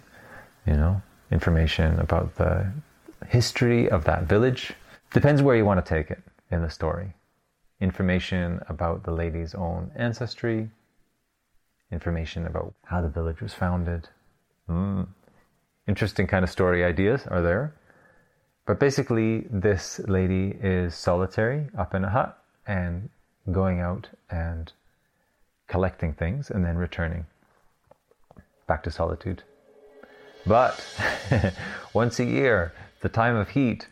you 0.66 0.74
know, 0.74 1.00
information 1.32 1.98
about 1.98 2.34
the 2.36 2.70
history 3.28 3.88
of 3.88 4.04
that 4.04 4.24
village. 4.24 4.72
Depends 5.12 5.42
where 5.42 5.56
you 5.56 5.64
want 5.64 5.84
to 5.84 5.88
take 5.88 6.10
it 6.10 6.22
in 6.50 6.62
the 6.62 6.70
story. 6.70 7.14
Information 7.80 8.60
about 8.68 9.04
the 9.04 9.10
lady's 9.10 9.54
own 9.54 9.90
ancestry, 9.96 10.70
information 11.90 12.46
about 12.46 12.74
how 12.84 13.00
the 13.00 13.08
village 13.08 13.40
was 13.40 13.54
founded. 13.54 14.08
Mm. 14.68 15.08
Interesting 15.88 16.26
kind 16.26 16.44
of 16.44 16.50
story 16.50 16.84
ideas 16.84 17.26
are 17.26 17.42
there. 17.42 17.74
But 18.66 18.78
basically, 18.78 19.46
this 19.50 20.00
lady 20.06 20.56
is 20.62 20.94
solitary 20.94 21.68
up 21.76 21.94
in 21.94 22.04
a 22.04 22.10
hut 22.10 22.38
and 22.66 23.08
going 23.50 23.80
out 23.80 24.08
and 24.30 24.72
collecting 25.66 26.12
things 26.12 26.50
and 26.50 26.64
then 26.64 26.76
returning 26.76 27.26
back 28.68 28.84
to 28.84 28.90
solitude. 28.90 29.42
But 30.46 30.84
once 31.92 32.18
a 32.20 32.24
year, 32.24 32.72
the 33.00 33.08
time 33.08 33.36
of 33.36 33.50
heat, 33.50 33.86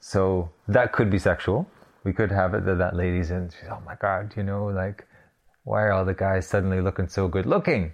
so 0.00 0.50
that 0.68 0.92
could 0.92 1.10
be 1.10 1.18
sexual. 1.18 1.68
We 2.04 2.12
could 2.12 2.30
have 2.30 2.54
it 2.54 2.64
that 2.66 2.78
that 2.78 2.94
lady's 2.94 3.30
in, 3.30 3.50
she's, 3.50 3.68
oh 3.70 3.82
my 3.84 3.96
God, 3.96 4.32
you 4.36 4.42
know, 4.42 4.66
like, 4.66 5.06
why 5.64 5.82
are 5.82 5.92
all 5.92 6.04
the 6.04 6.14
guys 6.14 6.46
suddenly 6.46 6.80
looking 6.80 7.08
so 7.08 7.28
good 7.28 7.46
looking? 7.46 7.92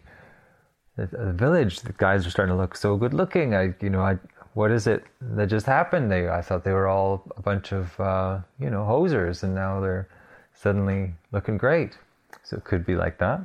The, 0.96 1.06
the 1.06 1.32
village, 1.32 1.80
the 1.80 1.92
guys 1.94 2.26
are 2.26 2.30
starting 2.30 2.54
to 2.54 2.60
look 2.60 2.76
so 2.76 2.96
good 2.96 3.14
looking. 3.14 3.54
I, 3.54 3.74
you 3.80 3.90
know, 3.90 4.02
I, 4.02 4.18
what 4.52 4.70
is 4.70 4.86
it 4.86 5.04
that 5.20 5.48
just 5.48 5.66
happened? 5.66 6.10
They, 6.10 6.28
I 6.28 6.40
thought 6.40 6.62
they 6.62 6.72
were 6.72 6.86
all 6.86 7.24
a 7.36 7.42
bunch 7.42 7.72
of, 7.72 7.98
uh, 7.98 8.38
you 8.60 8.70
know, 8.70 8.82
hosers, 8.82 9.42
and 9.42 9.54
now 9.54 9.80
they're 9.80 10.08
suddenly 10.54 11.14
looking 11.32 11.56
great. 11.56 11.98
So 12.44 12.56
it 12.56 12.64
could 12.64 12.86
be 12.86 12.94
like 12.94 13.18
that. 13.18 13.40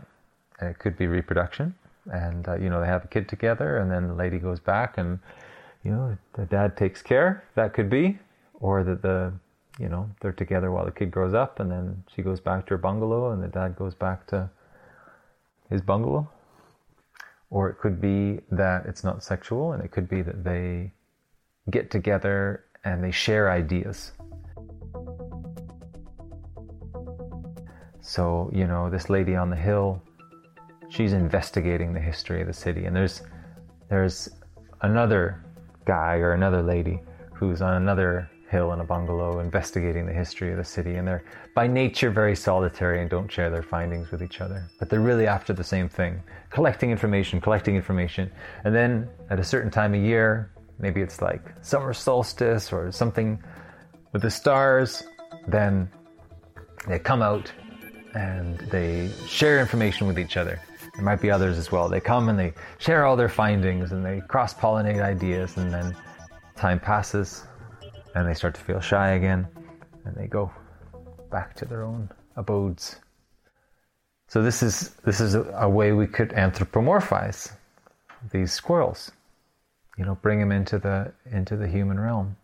And 0.60 0.70
it 0.70 0.78
could 0.78 0.98
be 0.98 1.08
reproduction. 1.08 1.74
And, 2.12 2.48
uh, 2.48 2.56
you 2.56 2.70
know, 2.70 2.82
they 2.82 2.88
have 2.88 3.06
a 3.06 3.08
kid 3.08 3.30
together 3.30 3.78
and 3.78 3.92
then 3.92 4.08
the 4.08 4.14
lady 4.14 4.40
goes 4.40 4.60
back 4.60 4.98
and, 4.98 5.20
you 5.84 5.92
know, 5.92 6.18
the 6.34 6.46
dad 6.46 6.76
takes 6.76 7.02
care. 7.02 7.44
That 7.56 7.74
could 7.74 7.90
be. 7.90 8.20
Or 8.56 8.84
that 8.84 9.02
the, 9.02 9.32
you 9.80 9.88
know, 9.88 10.10
they're 10.22 10.34
together 10.34 10.72
while 10.72 10.86
the 10.86 10.92
kid 10.92 11.12
grows 11.12 11.34
up 11.34 11.60
and 11.60 11.72
then 11.72 12.04
she 12.14 12.22
goes 12.22 12.40
back 12.40 12.66
to 12.66 12.72
her 12.72 12.78
bungalow 12.78 13.32
and 13.32 13.42
the 13.42 13.48
dad 13.48 13.78
goes 13.78 13.96
back 13.96 14.28
to 14.28 14.50
his 15.70 15.82
bungalow. 15.82 16.30
Or 17.50 17.70
it 17.70 17.78
could 17.80 18.02
be 18.02 18.42
that 18.52 18.86
it's 18.86 19.04
not 19.04 19.24
sexual 19.24 19.74
and 19.74 19.84
it 19.84 19.92
could 19.92 20.10
be 20.10 20.22
that 20.22 20.44
they 20.44 20.92
get 21.70 21.90
together 21.90 22.66
and 22.84 23.04
they 23.04 23.12
share 23.12 23.52
ideas. 23.52 24.12
So, 28.02 28.50
you 28.54 28.66
know, 28.66 28.90
this 28.90 29.10
lady 29.10 29.36
on 29.36 29.50
the 29.50 29.56
hill, 29.56 30.02
she's 30.90 31.14
investigating 31.14 31.94
the 31.94 32.00
history 32.00 32.42
of 32.42 32.48
the 32.48 32.54
city. 32.54 32.86
And 32.86 32.96
there's 32.96 33.22
there's 33.90 34.30
another 34.82 35.44
guy 35.86 36.16
or 36.16 36.34
another 36.34 36.62
lady 36.62 37.02
who's 37.34 37.62
on 37.62 37.76
another 37.82 38.30
hill 38.50 38.74
in 38.74 38.80
a 38.80 38.84
bungalow 38.84 39.40
investigating 39.40 40.06
the 40.06 40.14
history 40.14 40.52
of 40.52 40.58
the 40.58 40.64
city. 40.64 40.96
And 40.96 41.08
they're 41.08 41.24
by 41.56 41.68
nature 41.68 42.10
very 42.10 42.36
solitary 42.36 43.02
and 43.02 43.10
don't 43.10 43.32
share 43.32 43.50
their 43.50 43.64
findings 43.64 44.12
with 44.12 44.24
each 44.24 44.42
other. 44.42 44.70
But 44.80 44.90
they're 44.90 45.00
really 45.00 45.28
after 45.28 45.54
the 45.54 45.64
same 45.64 45.88
thing 45.88 46.22
collecting 46.50 46.92
information, 46.92 47.40
collecting 47.40 47.76
information. 47.76 48.32
And 48.64 48.76
then 48.76 49.08
at 49.30 49.40
a 49.40 49.44
certain 49.44 49.72
time 49.72 49.94
of 49.94 50.02
year, 50.02 50.52
maybe 50.80 51.02
it's 51.02 51.22
like 51.22 51.42
summer 51.62 51.94
solstice 51.94 52.74
or 52.74 52.92
something 52.92 53.42
with 54.12 54.24
the 54.24 54.32
stars, 54.32 55.04
then 55.48 55.90
they 56.88 56.98
come 56.98 57.22
out 57.22 57.52
and 58.16 58.58
they 58.72 59.12
share 59.28 59.60
information 59.60 60.08
with 60.08 60.18
each 60.18 60.38
other. 60.38 60.60
There 61.00 61.06
might 61.06 61.22
be 61.22 61.32
others 61.32 61.58
as 61.58 61.72
well. 61.72 61.88
They 61.88 62.02
come 62.02 62.28
and 62.28 62.38
they 62.38 62.54
share 62.78 63.06
all 63.06 63.16
their 63.16 63.30
findings 63.30 63.94
and 63.94 64.06
they 64.06 64.20
cross 64.20 64.54
pollinate 64.54 65.02
ideas, 65.02 65.56
and 65.56 65.74
then 65.74 65.96
time 66.58 66.78
passes 66.78 67.46
and 68.16 68.28
they 68.28 68.34
start 68.34 68.54
to 68.56 68.60
feel 68.60 68.82
shy 68.82 69.12
again 69.12 69.48
and 70.04 70.14
they 70.14 70.28
go 70.28 70.52
back 71.32 71.56
to 71.56 71.64
their 71.64 71.84
own 71.84 72.10
abodes. 72.36 72.98
So 74.28 74.44
this 74.44 74.62
is 74.62 74.90
this 75.06 75.22
is 75.22 75.36
a, 75.36 75.44
a 75.54 75.70
way 75.70 75.94
we 75.94 76.06
could 76.06 76.32
anthropomorphize 76.32 77.54
these 78.34 78.52
squirrels. 78.52 79.10
You 79.98 80.04
know, 80.04 80.16
bring 80.16 80.42
them 80.42 80.52
into 80.52 80.80
the 80.80 81.14
into 81.32 81.56
the 81.56 81.70
human 81.70 81.98
realm. 81.98 82.36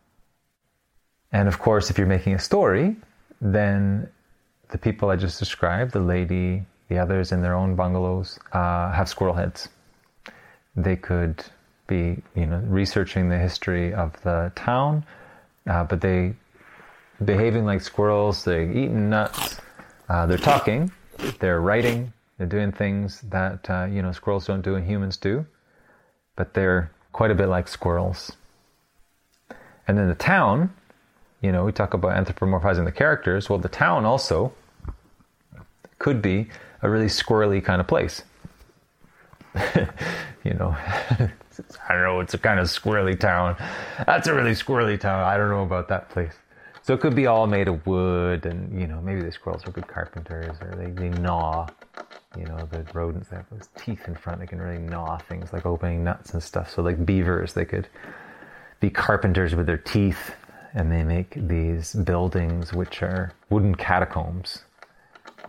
And 1.33 1.49
of 1.49 1.59
course, 1.59 1.89
if 1.89 1.97
you're 1.97 2.07
making 2.07 2.35
a 2.35 2.39
story, 2.39 2.95
then 3.41 4.07
the 4.69 4.77
people 4.77 5.09
I 5.09 5.17
just 5.17 5.39
described, 5.39 5.91
the 5.91 5.99
lady, 5.99 6.65
the 6.89 6.97
others 6.97 7.31
in 7.31 7.41
their 7.41 7.55
own 7.55 7.75
bungalows, 7.75 8.39
uh, 8.53 8.91
have 8.91 9.09
squirrel 9.09 9.33
heads. 9.33 9.69
They 10.75 10.95
could 10.95 11.43
be, 11.87 12.21
you 12.35 12.45
know, 12.45 12.61
researching 12.65 13.29
the 13.29 13.37
history 13.37 13.93
of 13.93 14.21
the 14.23 14.51
town, 14.55 15.05
uh, 15.67 15.83
but 15.83 16.01
they 16.01 16.35
behaving 17.23 17.65
like 17.65 17.81
squirrels. 17.81 18.43
They're 18.43 18.69
eating 18.69 19.09
nuts. 19.09 19.59
Uh, 20.09 20.25
they're 20.25 20.37
talking. 20.37 20.91
They're 21.39 21.61
writing. 21.61 22.11
They're 22.37 22.47
doing 22.47 22.71
things 22.71 23.21
that 23.21 23.69
uh, 23.69 23.85
you 23.85 24.01
know 24.01 24.11
squirrels 24.11 24.47
don't 24.47 24.61
do 24.61 24.75
and 24.75 24.85
humans 24.85 25.17
do, 25.17 25.45
but 26.35 26.53
they're 26.53 26.91
quite 27.13 27.31
a 27.31 27.35
bit 27.35 27.47
like 27.47 27.67
squirrels. 27.67 28.33
And 29.87 29.97
then 29.97 30.09
the 30.09 30.15
town 30.15 30.71
you 31.45 31.51
know, 31.51 31.63
we 31.63 31.71
talk 31.71 31.93
about 31.93 32.13
anthropomorphizing 32.13 32.85
the 32.85 32.91
characters. 32.91 33.51
Well, 33.51 33.59
the 33.59 33.69
town 33.69 34.03
also 34.03 34.51
could 35.99 36.19
be 36.19 36.47
a 36.81 36.89
really 36.89 37.07
squirrely 37.07 37.63
kind 37.63 37.81
of 37.81 37.87
place. 37.87 38.23
you 40.43 40.53
know, 40.53 40.75
I 40.79 41.93
don't 41.93 42.03
know, 42.03 42.19
it's 42.19 42.33
a 42.33 42.37
kind 42.37 42.59
of 42.59 42.67
squirrely 42.67 43.19
town. 43.19 43.55
That's 44.05 44.27
a 44.27 44.33
really 44.33 44.51
squirrely 44.51 44.99
town. 44.99 45.23
I 45.23 45.37
don't 45.37 45.49
know 45.49 45.63
about 45.63 45.87
that 45.89 46.09
place. 46.09 46.33
So 46.81 46.93
it 46.93 47.01
could 47.01 47.15
be 47.15 47.25
all 47.25 47.47
made 47.47 47.67
of 47.67 47.85
wood, 47.87 48.45
and 48.45 48.79
you 48.79 48.85
know, 48.85 49.01
maybe 49.01 49.21
the 49.23 49.31
squirrels 49.31 49.65
are 49.65 49.71
good 49.71 49.87
carpenters, 49.87 50.55
or 50.61 50.75
they, 50.75 50.91
they 50.91 51.09
gnaw. 51.09 51.67
You 52.37 52.45
know, 52.45 52.67
the 52.69 52.85
rodents 52.93 53.29
have 53.29 53.45
those 53.49 53.69
teeth 53.75 54.07
in 54.07 54.13
front; 54.13 54.39
they 54.39 54.45
can 54.45 54.61
really 54.61 54.77
gnaw 54.77 55.17
things, 55.17 55.51
like 55.51 55.65
opening 55.65 56.03
nuts 56.03 56.33
and 56.33 56.43
stuff. 56.43 56.69
So, 56.69 56.83
like 56.83 57.03
beavers, 57.03 57.53
they 57.53 57.65
could 57.65 57.87
be 58.79 58.91
carpenters 58.91 59.55
with 59.55 59.65
their 59.65 59.77
teeth 59.77 60.35
and 60.75 60.91
they 60.91 61.03
make 61.03 61.33
these 61.35 61.93
buildings 61.93 62.73
which 62.73 63.01
are 63.01 63.31
wooden 63.49 63.73
catacombs. 63.73 64.64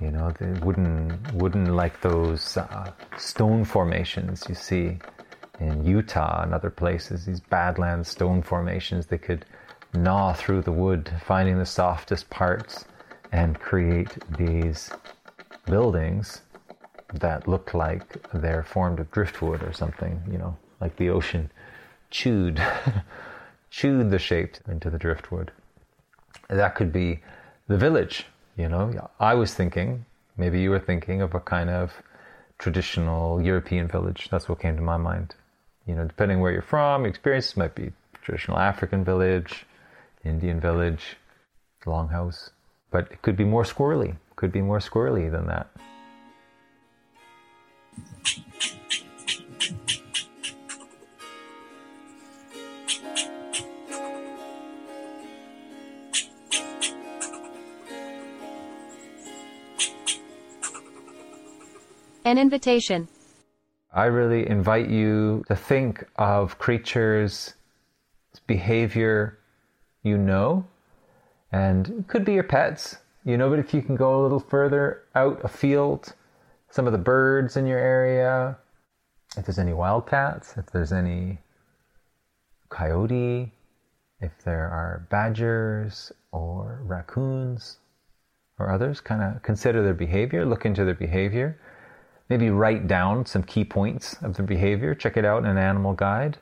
You 0.00 0.10
know, 0.10 0.30
the 0.38 0.60
wooden, 0.62 1.18
wooden 1.32 1.74
like 1.74 2.00
those 2.02 2.56
uh, 2.56 2.92
stone 3.16 3.64
formations 3.64 4.44
you 4.48 4.54
see 4.54 4.98
in 5.58 5.84
Utah 5.86 6.42
and 6.42 6.52
other 6.52 6.70
places. 6.70 7.24
These 7.24 7.40
badlands 7.40 8.08
stone 8.08 8.42
formations. 8.42 9.06
They 9.06 9.18
could 9.18 9.46
gnaw 9.94 10.34
through 10.34 10.62
the 10.62 10.72
wood, 10.72 11.10
finding 11.24 11.58
the 11.58 11.66
softest 11.66 12.28
parts, 12.28 12.84
and 13.32 13.58
create 13.58 14.18
these 14.36 14.90
buildings 15.66 16.42
that 17.14 17.48
look 17.48 17.72
like 17.72 18.16
they're 18.32 18.64
formed 18.64 19.00
of 19.00 19.10
driftwood 19.10 19.62
or 19.62 19.72
something. 19.72 20.22
You 20.30 20.38
know, 20.38 20.56
like 20.80 20.96
the 20.96 21.08
ocean 21.08 21.50
chewed, 22.10 22.62
chewed 23.70 24.10
the 24.10 24.18
shape 24.18 24.56
into 24.68 24.90
the 24.90 24.98
driftwood. 24.98 25.52
That 26.48 26.74
could 26.74 26.92
be 26.92 27.20
the 27.66 27.78
village. 27.78 28.26
You 28.56 28.68
know, 28.70 29.10
I 29.20 29.34
was 29.34 29.52
thinking, 29.52 30.06
maybe 30.38 30.60
you 30.60 30.70
were 30.70 30.80
thinking 30.80 31.20
of 31.20 31.34
a 31.34 31.40
kind 31.40 31.68
of 31.68 31.92
traditional 32.58 33.40
European 33.40 33.86
village. 33.86 34.28
That's 34.30 34.48
what 34.48 34.60
came 34.60 34.76
to 34.76 34.82
my 34.82 34.96
mind. 34.96 35.34
You 35.86 35.94
know, 35.94 36.04
depending 36.04 36.40
where 36.40 36.52
you're 36.52 36.62
from, 36.62 37.02
your 37.02 37.10
experiences 37.10 37.56
might 37.56 37.74
be 37.74 37.92
traditional 38.22 38.58
African 38.58 39.04
village, 39.04 39.66
Indian 40.24 40.58
village, 40.58 41.16
longhouse. 41.84 42.50
But 42.90 43.12
it 43.12 43.20
could 43.20 43.36
be 43.36 43.44
more 43.44 43.64
squirrely. 43.64 44.16
Could 44.36 44.52
be 44.52 44.62
more 44.62 44.78
squirrely 44.78 45.30
than 45.30 45.46
that. 45.46 45.70
An 62.26 62.38
invitation. 62.38 63.06
I 63.94 64.06
really 64.06 64.50
invite 64.50 64.88
you 64.88 65.44
to 65.46 65.54
think 65.54 66.04
of 66.16 66.58
creatures' 66.58 67.54
behavior 68.48 69.38
you 70.02 70.18
know, 70.18 70.66
and 71.52 72.04
could 72.08 72.24
be 72.24 72.32
your 72.32 72.42
pets, 72.42 72.96
you 73.24 73.36
know, 73.36 73.48
but 73.48 73.60
if 73.60 73.72
you 73.72 73.80
can 73.80 73.94
go 73.94 74.20
a 74.20 74.22
little 74.24 74.40
further 74.40 75.04
out 75.14 75.44
afield, 75.44 76.14
some 76.68 76.88
of 76.88 76.92
the 76.92 76.98
birds 76.98 77.56
in 77.56 77.64
your 77.64 77.78
area, 77.78 78.58
if 79.36 79.46
there's 79.46 79.60
any 79.60 79.72
wildcats, 79.72 80.56
if 80.56 80.66
there's 80.66 80.92
any 80.92 81.38
coyote, 82.70 83.52
if 84.20 84.32
there 84.42 84.68
are 84.68 85.06
badgers 85.10 86.10
or 86.32 86.80
raccoons 86.82 87.76
or 88.58 88.68
others, 88.68 89.00
kind 89.00 89.22
of 89.22 89.40
consider 89.42 89.80
their 89.80 89.94
behavior, 89.94 90.44
look 90.44 90.66
into 90.66 90.84
their 90.84 90.92
behavior 90.92 91.56
maybe 92.28 92.50
write 92.50 92.86
down 92.86 93.24
some 93.26 93.42
key 93.42 93.64
points 93.64 94.16
of 94.22 94.36
their 94.36 94.46
behavior, 94.46 94.94
check 94.94 95.16
it 95.16 95.24
out 95.24 95.38
in 95.38 95.46
an 95.46 95.58
animal 95.58 95.92
guide, 95.92 96.38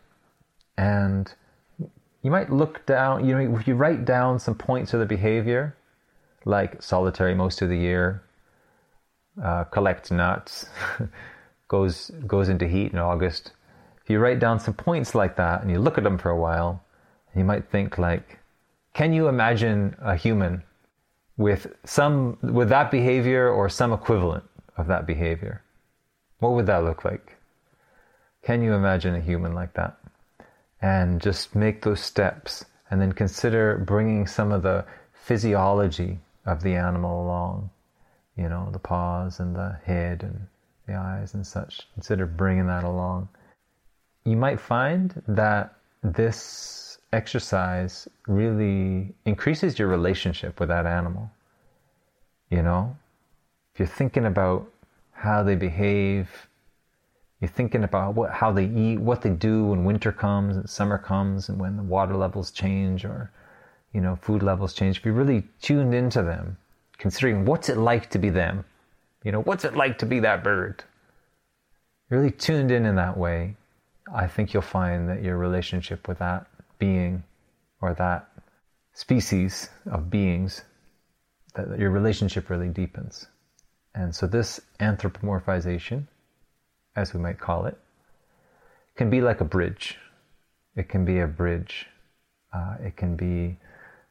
and 0.77 1.35
you 2.23 2.31
might 2.31 2.51
look 2.51 2.85
down, 2.87 3.27
you 3.27 3.37
know, 3.37 3.59
if 3.59 3.68
you 3.68 3.75
write 3.75 4.05
down 4.05 4.38
some 4.38 4.55
points 4.55 4.94
of 4.94 5.01
the 5.01 5.07
behavior, 5.07 5.77
like 6.44 6.83
solitary 6.83 7.35
most 7.35 7.62
of 7.62 7.68
the 7.68 7.77
year, 7.77 8.23
uh, 9.42 9.64
collect 9.64 10.11
nuts, 10.11 10.66
goes 11.68 12.11
goes 12.27 12.49
into 12.49 12.66
heat 12.66 12.92
in 12.92 12.99
August. 12.99 13.53
If 14.03 14.11
you 14.11 14.18
write 14.18 14.38
down 14.38 14.61
some 14.61 14.75
points 14.75 15.14
like 15.14 15.37
that 15.37 15.62
and 15.62 15.70
you 15.70 15.79
look 15.79 15.99
at 15.99 16.05
them 16.05 16.18
for 16.18 16.31
a 16.31 16.38
while, 16.38 16.83
you 17.35 17.44
might 17.44 17.70
think 17.70 17.99
like, 17.99 18.38
can 18.92 19.12
you 19.12 19.29
imagine 19.29 19.97
a 20.01 20.14
human 20.16 20.62
with 21.37 21.66
some 21.85 22.38
with 22.42 22.68
that 22.68 22.90
behavior 22.90 23.49
or 23.49 23.68
some 23.68 23.92
equivalent 23.92 24.44
of 24.77 24.87
that 24.87 25.07
behavior? 25.07 25.63
What 26.44 26.52
would 26.52 26.66
that 26.66 26.85
look 26.85 27.07
like? 27.07 27.38
Can 28.42 28.61
you 28.61 28.74
imagine 28.74 29.14
a 29.14 29.20
human 29.20 29.54
like 29.54 29.72
that? 29.72 29.96
And 30.83 31.18
just 31.18 31.54
make 31.54 31.80
those 31.80 32.00
steps 32.00 32.66
and 32.90 33.00
then 33.00 33.12
consider 33.12 33.78
bringing 33.78 34.26
some 34.26 34.52
of 34.52 34.62
the 34.62 34.85
physiology 35.14 36.18
of 36.44 36.62
the 36.62 36.74
animal 36.74 37.24
along. 37.24 37.70
You 38.37 38.50
know, 38.50 38.68
the 38.70 38.78
paws 38.78 39.40
and 39.40 39.57
the 39.57 39.78
head 39.87 40.22
and 40.22 40.46
the 40.87 40.96
eyes 40.96 41.33
and 41.33 41.46
such. 41.46 41.88
Consider 41.94 42.26
bringing 42.26 42.66
that 42.66 42.85
along. 42.85 43.30
You 44.26 44.37
might 44.37 44.61
find 44.61 45.22
that 45.26 45.74
this 46.02 46.98
exercise 47.11 48.07
really 48.26 49.14
increases 49.24 49.78
your 49.78 49.88
relationship 49.88 50.61
with 50.61 50.68
that 50.68 50.85
animal. 50.85 51.30
You 52.50 52.61
know, 52.61 52.98
if 53.72 53.80
you're 53.80 53.88
thinking 53.88 54.26
about 54.26 54.70
how 55.24 55.42
they 55.42 55.56
behave. 55.56 56.28
You're 57.40 57.50
thinking 57.50 57.84
about 57.84 58.14
what, 58.14 58.30
how 58.30 58.52
they 58.52 58.66
eat, 58.66 58.98
what 59.00 59.22
they 59.22 59.30
do 59.30 59.64
when 59.64 59.84
winter 59.84 60.12
comes 60.12 60.56
and 60.56 60.68
summer 60.68 60.98
comes 60.98 61.48
and 61.48 61.58
when 61.58 61.76
the 61.76 61.82
water 61.82 62.16
levels 62.16 62.50
change 62.50 63.04
or, 63.04 63.30
you 63.92 64.00
know, 64.00 64.16
food 64.16 64.42
levels 64.42 64.72
change. 64.72 64.98
If 64.98 65.04
you're 65.04 65.14
really 65.14 65.44
tuned 65.60 65.94
into 65.94 66.22
them, 66.22 66.56
considering 66.98 67.44
what's 67.44 67.68
it 67.68 67.76
like 67.76 68.10
to 68.10 68.18
be 68.18 68.30
them, 68.30 68.64
you 69.24 69.32
know, 69.32 69.42
what's 69.42 69.64
it 69.64 69.74
like 69.74 69.98
to 69.98 70.06
be 70.06 70.20
that 70.20 70.44
bird? 70.44 70.84
really 72.10 72.30
tuned 72.30 72.70
in 72.70 72.87
in 72.87 72.96
that 72.96 73.16
way, 73.16 73.56
I 74.14 74.26
think 74.26 74.52
you'll 74.52 74.62
find 74.62 75.08
that 75.08 75.22
your 75.22 75.38
relationship 75.38 76.06
with 76.06 76.18
that 76.18 76.46
being 76.78 77.22
or 77.80 77.94
that 77.94 78.28
species 78.92 79.70
of 79.90 80.10
beings, 80.10 80.62
that 81.54 81.78
your 81.78 81.90
relationship 81.90 82.50
really 82.50 82.68
deepens. 82.68 83.26
And 83.94 84.14
so 84.14 84.26
this 84.26 84.61
anthropomorphization, 84.80 86.04
as 86.96 87.14
we 87.14 87.20
might 87.20 87.38
call 87.38 87.66
it, 87.66 87.78
can 88.96 89.09
be 89.09 89.20
like 89.20 89.40
a 89.40 89.44
bridge. 89.44 89.96
It 90.76 90.88
can 90.88 91.04
be 91.04 91.20
a 91.20 91.26
bridge. 91.26 91.87
Uh, 92.52 92.76
it 92.83 92.96
can 92.96 93.16
be 93.16 93.57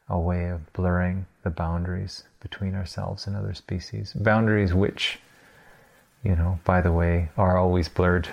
a 0.09 0.19
way 0.19 0.49
of 0.49 0.71
blurring 0.73 1.25
the 1.43 1.49
boundaries 1.49 2.23
between 2.41 2.75
ourselves 2.75 3.27
and 3.27 3.35
other 3.35 3.53
species. 3.53 4.13
Boundaries 4.13 4.73
which, 4.73 5.19
you 6.23 6.35
know, 6.35 6.59
by 6.63 6.81
the 6.81 6.91
way, 6.91 7.29
are 7.37 7.57
always 7.57 7.89
blurred. 7.89 8.27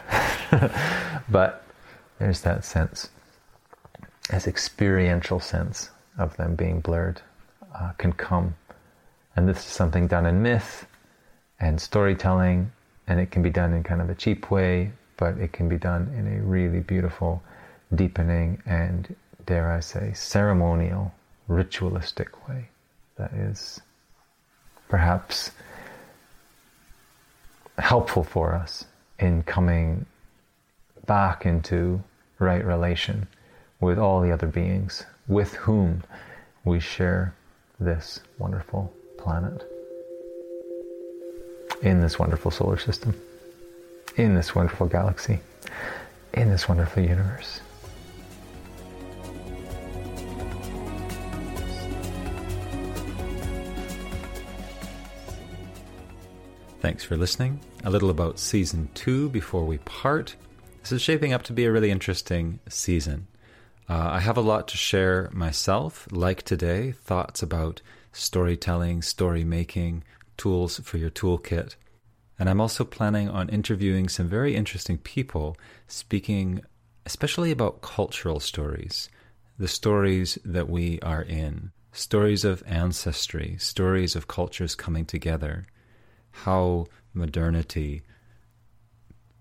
but 1.28 1.64
there's 2.18 2.42
that 2.42 2.64
sense, 2.64 3.10
as 4.30 4.46
experiential 4.46 5.40
sense 5.40 5.90
of 6.18 6.36
them 6.36 6.54
being 6.54 6.80
blurred 6.80 7.22
uh, 7.74 7.92
can 7.98 8.12
come. 8.12 8.54
And 9.34 9.48
this 9.48 9.58
is 9.58 9.72
something 9.72 10.06
done 10.06 10.26
in 10.26 10.42
myth 10.42 10.86
and 11.60 11.80
storytelling, 11.80 12.72
and 13.06 13.20
it 13.20 13.30
can 13.30 13.42
be 13.42 13.50
done 13.50 13.72
in 13.72 13.82
kind 13.82 14.00
of 14.00 14.08
a 14.08 14.14
cheap 14.14 14.50
way, 14.50 14.92
but 15.16 15.36
it 15.38 15.52
can 15.52 15.68
be 15.68 15.76
done 15.76 16.12
in 16.16 16.26
a 16.26 16.42
really 16.42 16.80
beautiful, 16.80 17.42
deepening, 17.94 18.62
and 18.66 19.14
dare 19.46 19.70
I 19.70 19.80
say, 19.80 20.12
ceremonial, 20.14 21.12
ritualistic 21.48 22.48
way 22.48 22.68
that 23.16 23.32
is 23.32 23.80
perhaps 24.88 25.50
helpful 27.78 28.24
for 28.24 28.54
us 28.54 28.84
in 29.18 29.42
coming 29.42 30.06
back 31.06 31.44
into 31.44 32.02
right 32.38 32.64
relation 32.64 33.26
with 33.80 33.98
all 33.98 34.20
the 34.20 34.30
other 34.30 34.46
beings 34.46 35.04
with 35.28 35.54
whom 35.54 36.02
we 36.64 36.80
share 36.80 37.34
this 37.78 38.20
wonderful 38.38 38.92
planet 39.16 39.69
in 41.82 42.00
this 42.00 42.18
wonderful 42.18 42.50
solar 42.50 42.78
system, 42.78 43.14
in 44.16 44.34
this 44.34 44.54
wonderful 44.54 44.86
galaxy, 44.86 45.40
in 46.34 46.50
this 46.50 46.68
wonderful 46.68 47.02
universe. 47.02 47.60
Thanks 56.80 57.04
for 57.04 57.16
listening. 57.16 57.60
A 57.84 57.90
little 57.90 58.10
about 58.10 58.38
season 58.38 58.88
two 58.94 59.28
before 59.28 59.64
we 59.64 59.78
part. 59.78 60.34
This 60.82 60.92
is 60.92 61.02
shaping 61.02 61.32
up 61.32 61.42
to 61.44 61.52
be 61.52 61.66
a 61.66 61.72
really 61.72 61.90
interesting 61.90 62.58
season. 62.68 63.26
Uh, 63.88 64.08
I 64.12 64.20
have 64.20 64.36
a 64.36 64.42
lot 64.42 64.68
to 64.68 64.76
share 64.76 65.28
myself, 65.32 66.08
like 66.10 66.42
today, 66.42 66.92
thoughts 66.92 67.42
about 67.42 67.82
storytelling, 68.12 69.02
story 69.02 69.44
making, 69.44 70.04
tools 70.40 70.80
for 70.80 70.96
your 70.96 71.10
toolkit. 71.10 71.76
And 72.38 72.48
I'm 72.48 72.62
also 72.62 72.82
planning 72.82 73.28
on 73.28 73.50
interviewing 73.50 74.08
some 74.08 74.26
very 74.26 74.56
interesting 74.56 74.96
people, 74.96 75.54
speaking 75.86 76.62
especially 77.04 77.50
about 77.50 77.82
cultural 77.82 78.40
stories, 78.40 79.10
the 79.58 79.68
stories 79.68 80.38
that 80.42 80.70
we 80.70 80.98
are 81.00 81.22
in, 81.22 81.72
stories 81.92 82.42
of 82.46 82.62
ancestry, 82.66 83.56
stories 83.58 84.16
of 84.16 84.28
cultures 84.28 84.74
coming 84.74 85.04
together, 85.04 85.66
how 86.30 86.86
modernity 87.12 88.02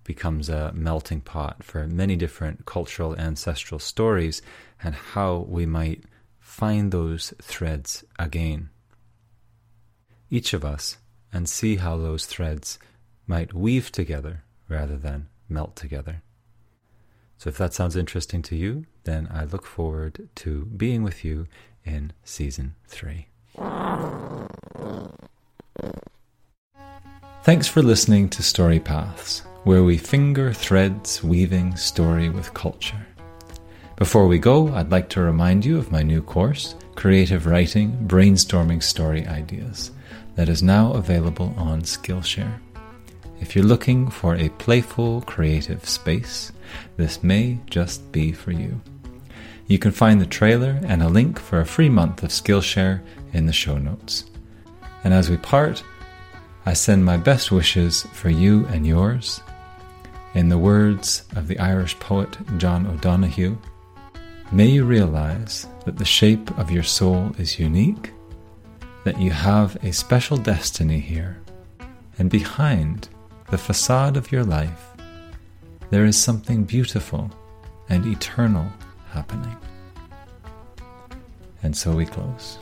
becomes 0.03 0.49
a 0.49 0.73
melting 0.73 1.21
pot 1.21 1.63
for 1.63 1.87
many 1.87 2.17
different 2.17 2.65
cultural 2.65 3.15
ancestral 3.15 3.79
stories, 3.79 4.41
and 4.83 4.95
how 4.95 5.45
we 5.47 5.65
might 5.65 6.03
find 6.39 6.91
those 6.91 7.33
threads 7.41 8.03
again 8.17 8.69
each 10.29 10.53
of 10.53 10.63
us 10.65 10.97
and 11.31 11.47
see 11.47 11.77
how 11.77 11.97
those 11.97 12.25
threads 12.25 12.79
might 13.27 13.53
weave 13.53 13.91
together 13.91 14.43
rather 14.67 14.97
than 14.97 15.27
melt 15.47 15.75
together. 15.75 16.21
So, 17.37 17.49
if 17.49 17.57
that 17.57 17.73
sounds 17.73 17.95
interesting 17.95 18.41
to 18.43 18.55
you, 18.55 18.85
then 19.05 19.29
I 19.31 19.45
look 19.45 19.65
forward 19.65 20.27
to 20.35 20.65
being 20.65 21.03
with 21.03 21.23
you 21.23 21.47
in 21.85 22.11
season 22.23 22.75
three. 22.85 23.27
Thanks 27.43 27.67
for 27.67 27.81
listening 27.81 28.29
to 28.29 28.43
Story 28.43 28.79
Paths, 28.79 29.39
where 29.63 29.83
we 29.83 29.97
finger 29.97 30.51
threads 30.53 31.23
weaving 31.23 31.77
story 31.77 32.29
with 32.29 32.53
culture. 32.53 33.07
Before 33.95 34.27
we 34.27 34.37
go, 34.37 34.73
I'd 34.75 34.91
like 34.91 35.09
to 35.09 35.21
remind 35.21 35.65
you 35.65 35.77
of 35.77 35.91
my 35.91 36.03
new 36.03 36.21
course, 36.21 36.75
Creative 36.95 37.45
Writing 37.45 38.05
Brainstorming 38.07 38.83
Story 38.83 39.25
Ideas, 39.25 39.91
that 40.39 40.47
is 40.47 40.63
now 40.63 40.93
available 40.93 41.53
on 41.57 41.81
Skillshare. 41.81 42.61
If 43.41 43.57
you're 43.57 43.65
looking 43.65 44.09
for 44.09 44.37
a 44.37 44.47
playful, 44.47 45.19
creative 45.23 45.85
space, 45.85 46.53
this 46.95 47.21
may 47.21 47.59
just 47.69 48.09
be 48.13 48.31
for 48.31 48.53
you. 48.53 48.79
You 49.67 49.79
can 49.79 49.91
find 49.91 50.21
the 50.21 50.25
trailer 50.25 50.79
and 50.85 51.03
a 51.03 51.09
link 51.09 51.37
for 51.37 51.59
a 51.59 51.65
free 51.65 51.89
month 51.89 52.23
of 52.23 52.29
Skillshare 52.29 53.01
in 53.33 53.47
the 53.47 53.51
show 53.51 53.77
notes. 53.77 54.31
And 55.03 55.13
as 55.13 55.29
we 55.29 55.35
part, 55.35 55.83
I 56.65 56.71
send 56.71 57.03
my 57.03 57.17
best 57.17 57.51
wishes 57.51 58.03
for 58.13 58.29
you 58.29 58.65
and 58.67 58.87
yours. 58.87 59.41
In 60.35 60.47
the 60.47 60.57
words 60.57 61.25
of 61.35 61.49
the 61.49 61.59
Irish 61.59 61.99
poet 61.99 62.37
John 62.57 62.87
O'Donohue, 62.87 63.57
may 64.53 64.67
you 64.67 64.85
realize 64.85 65.67
that 65.83 65.97
the 65.97 66.05
shape 66.05 66.57
of 66.57 66.71
your 66.71 66.83
soul 66.83 67.35
is 67.37 67.59
unique, 67.59 68.13
that 69.03 69.19
you 69.19 69.31
have 69.31 69.77
a 69.83 69.91
special 69.91 70.37
destiny 70.37 70.99
here, 70.99 71.41
and 72.17 72.29
behind 72.29 73.09
the 73.49 73.57
facade 73.57 74.17
of 74.17 74.31
your 74.31 74.43
life, 74.43 74.93
there 75.89 76.05
is 76.05 76.17
something 76.17 76.63
beautiful 76.63 77.31
and 77.89 78.05
eternal 78.05 78.71
happening. 79.11 79.55
And 81.63 81.75
so 81.75 81.91
we 81.91 82.05
close. 82.05 82.59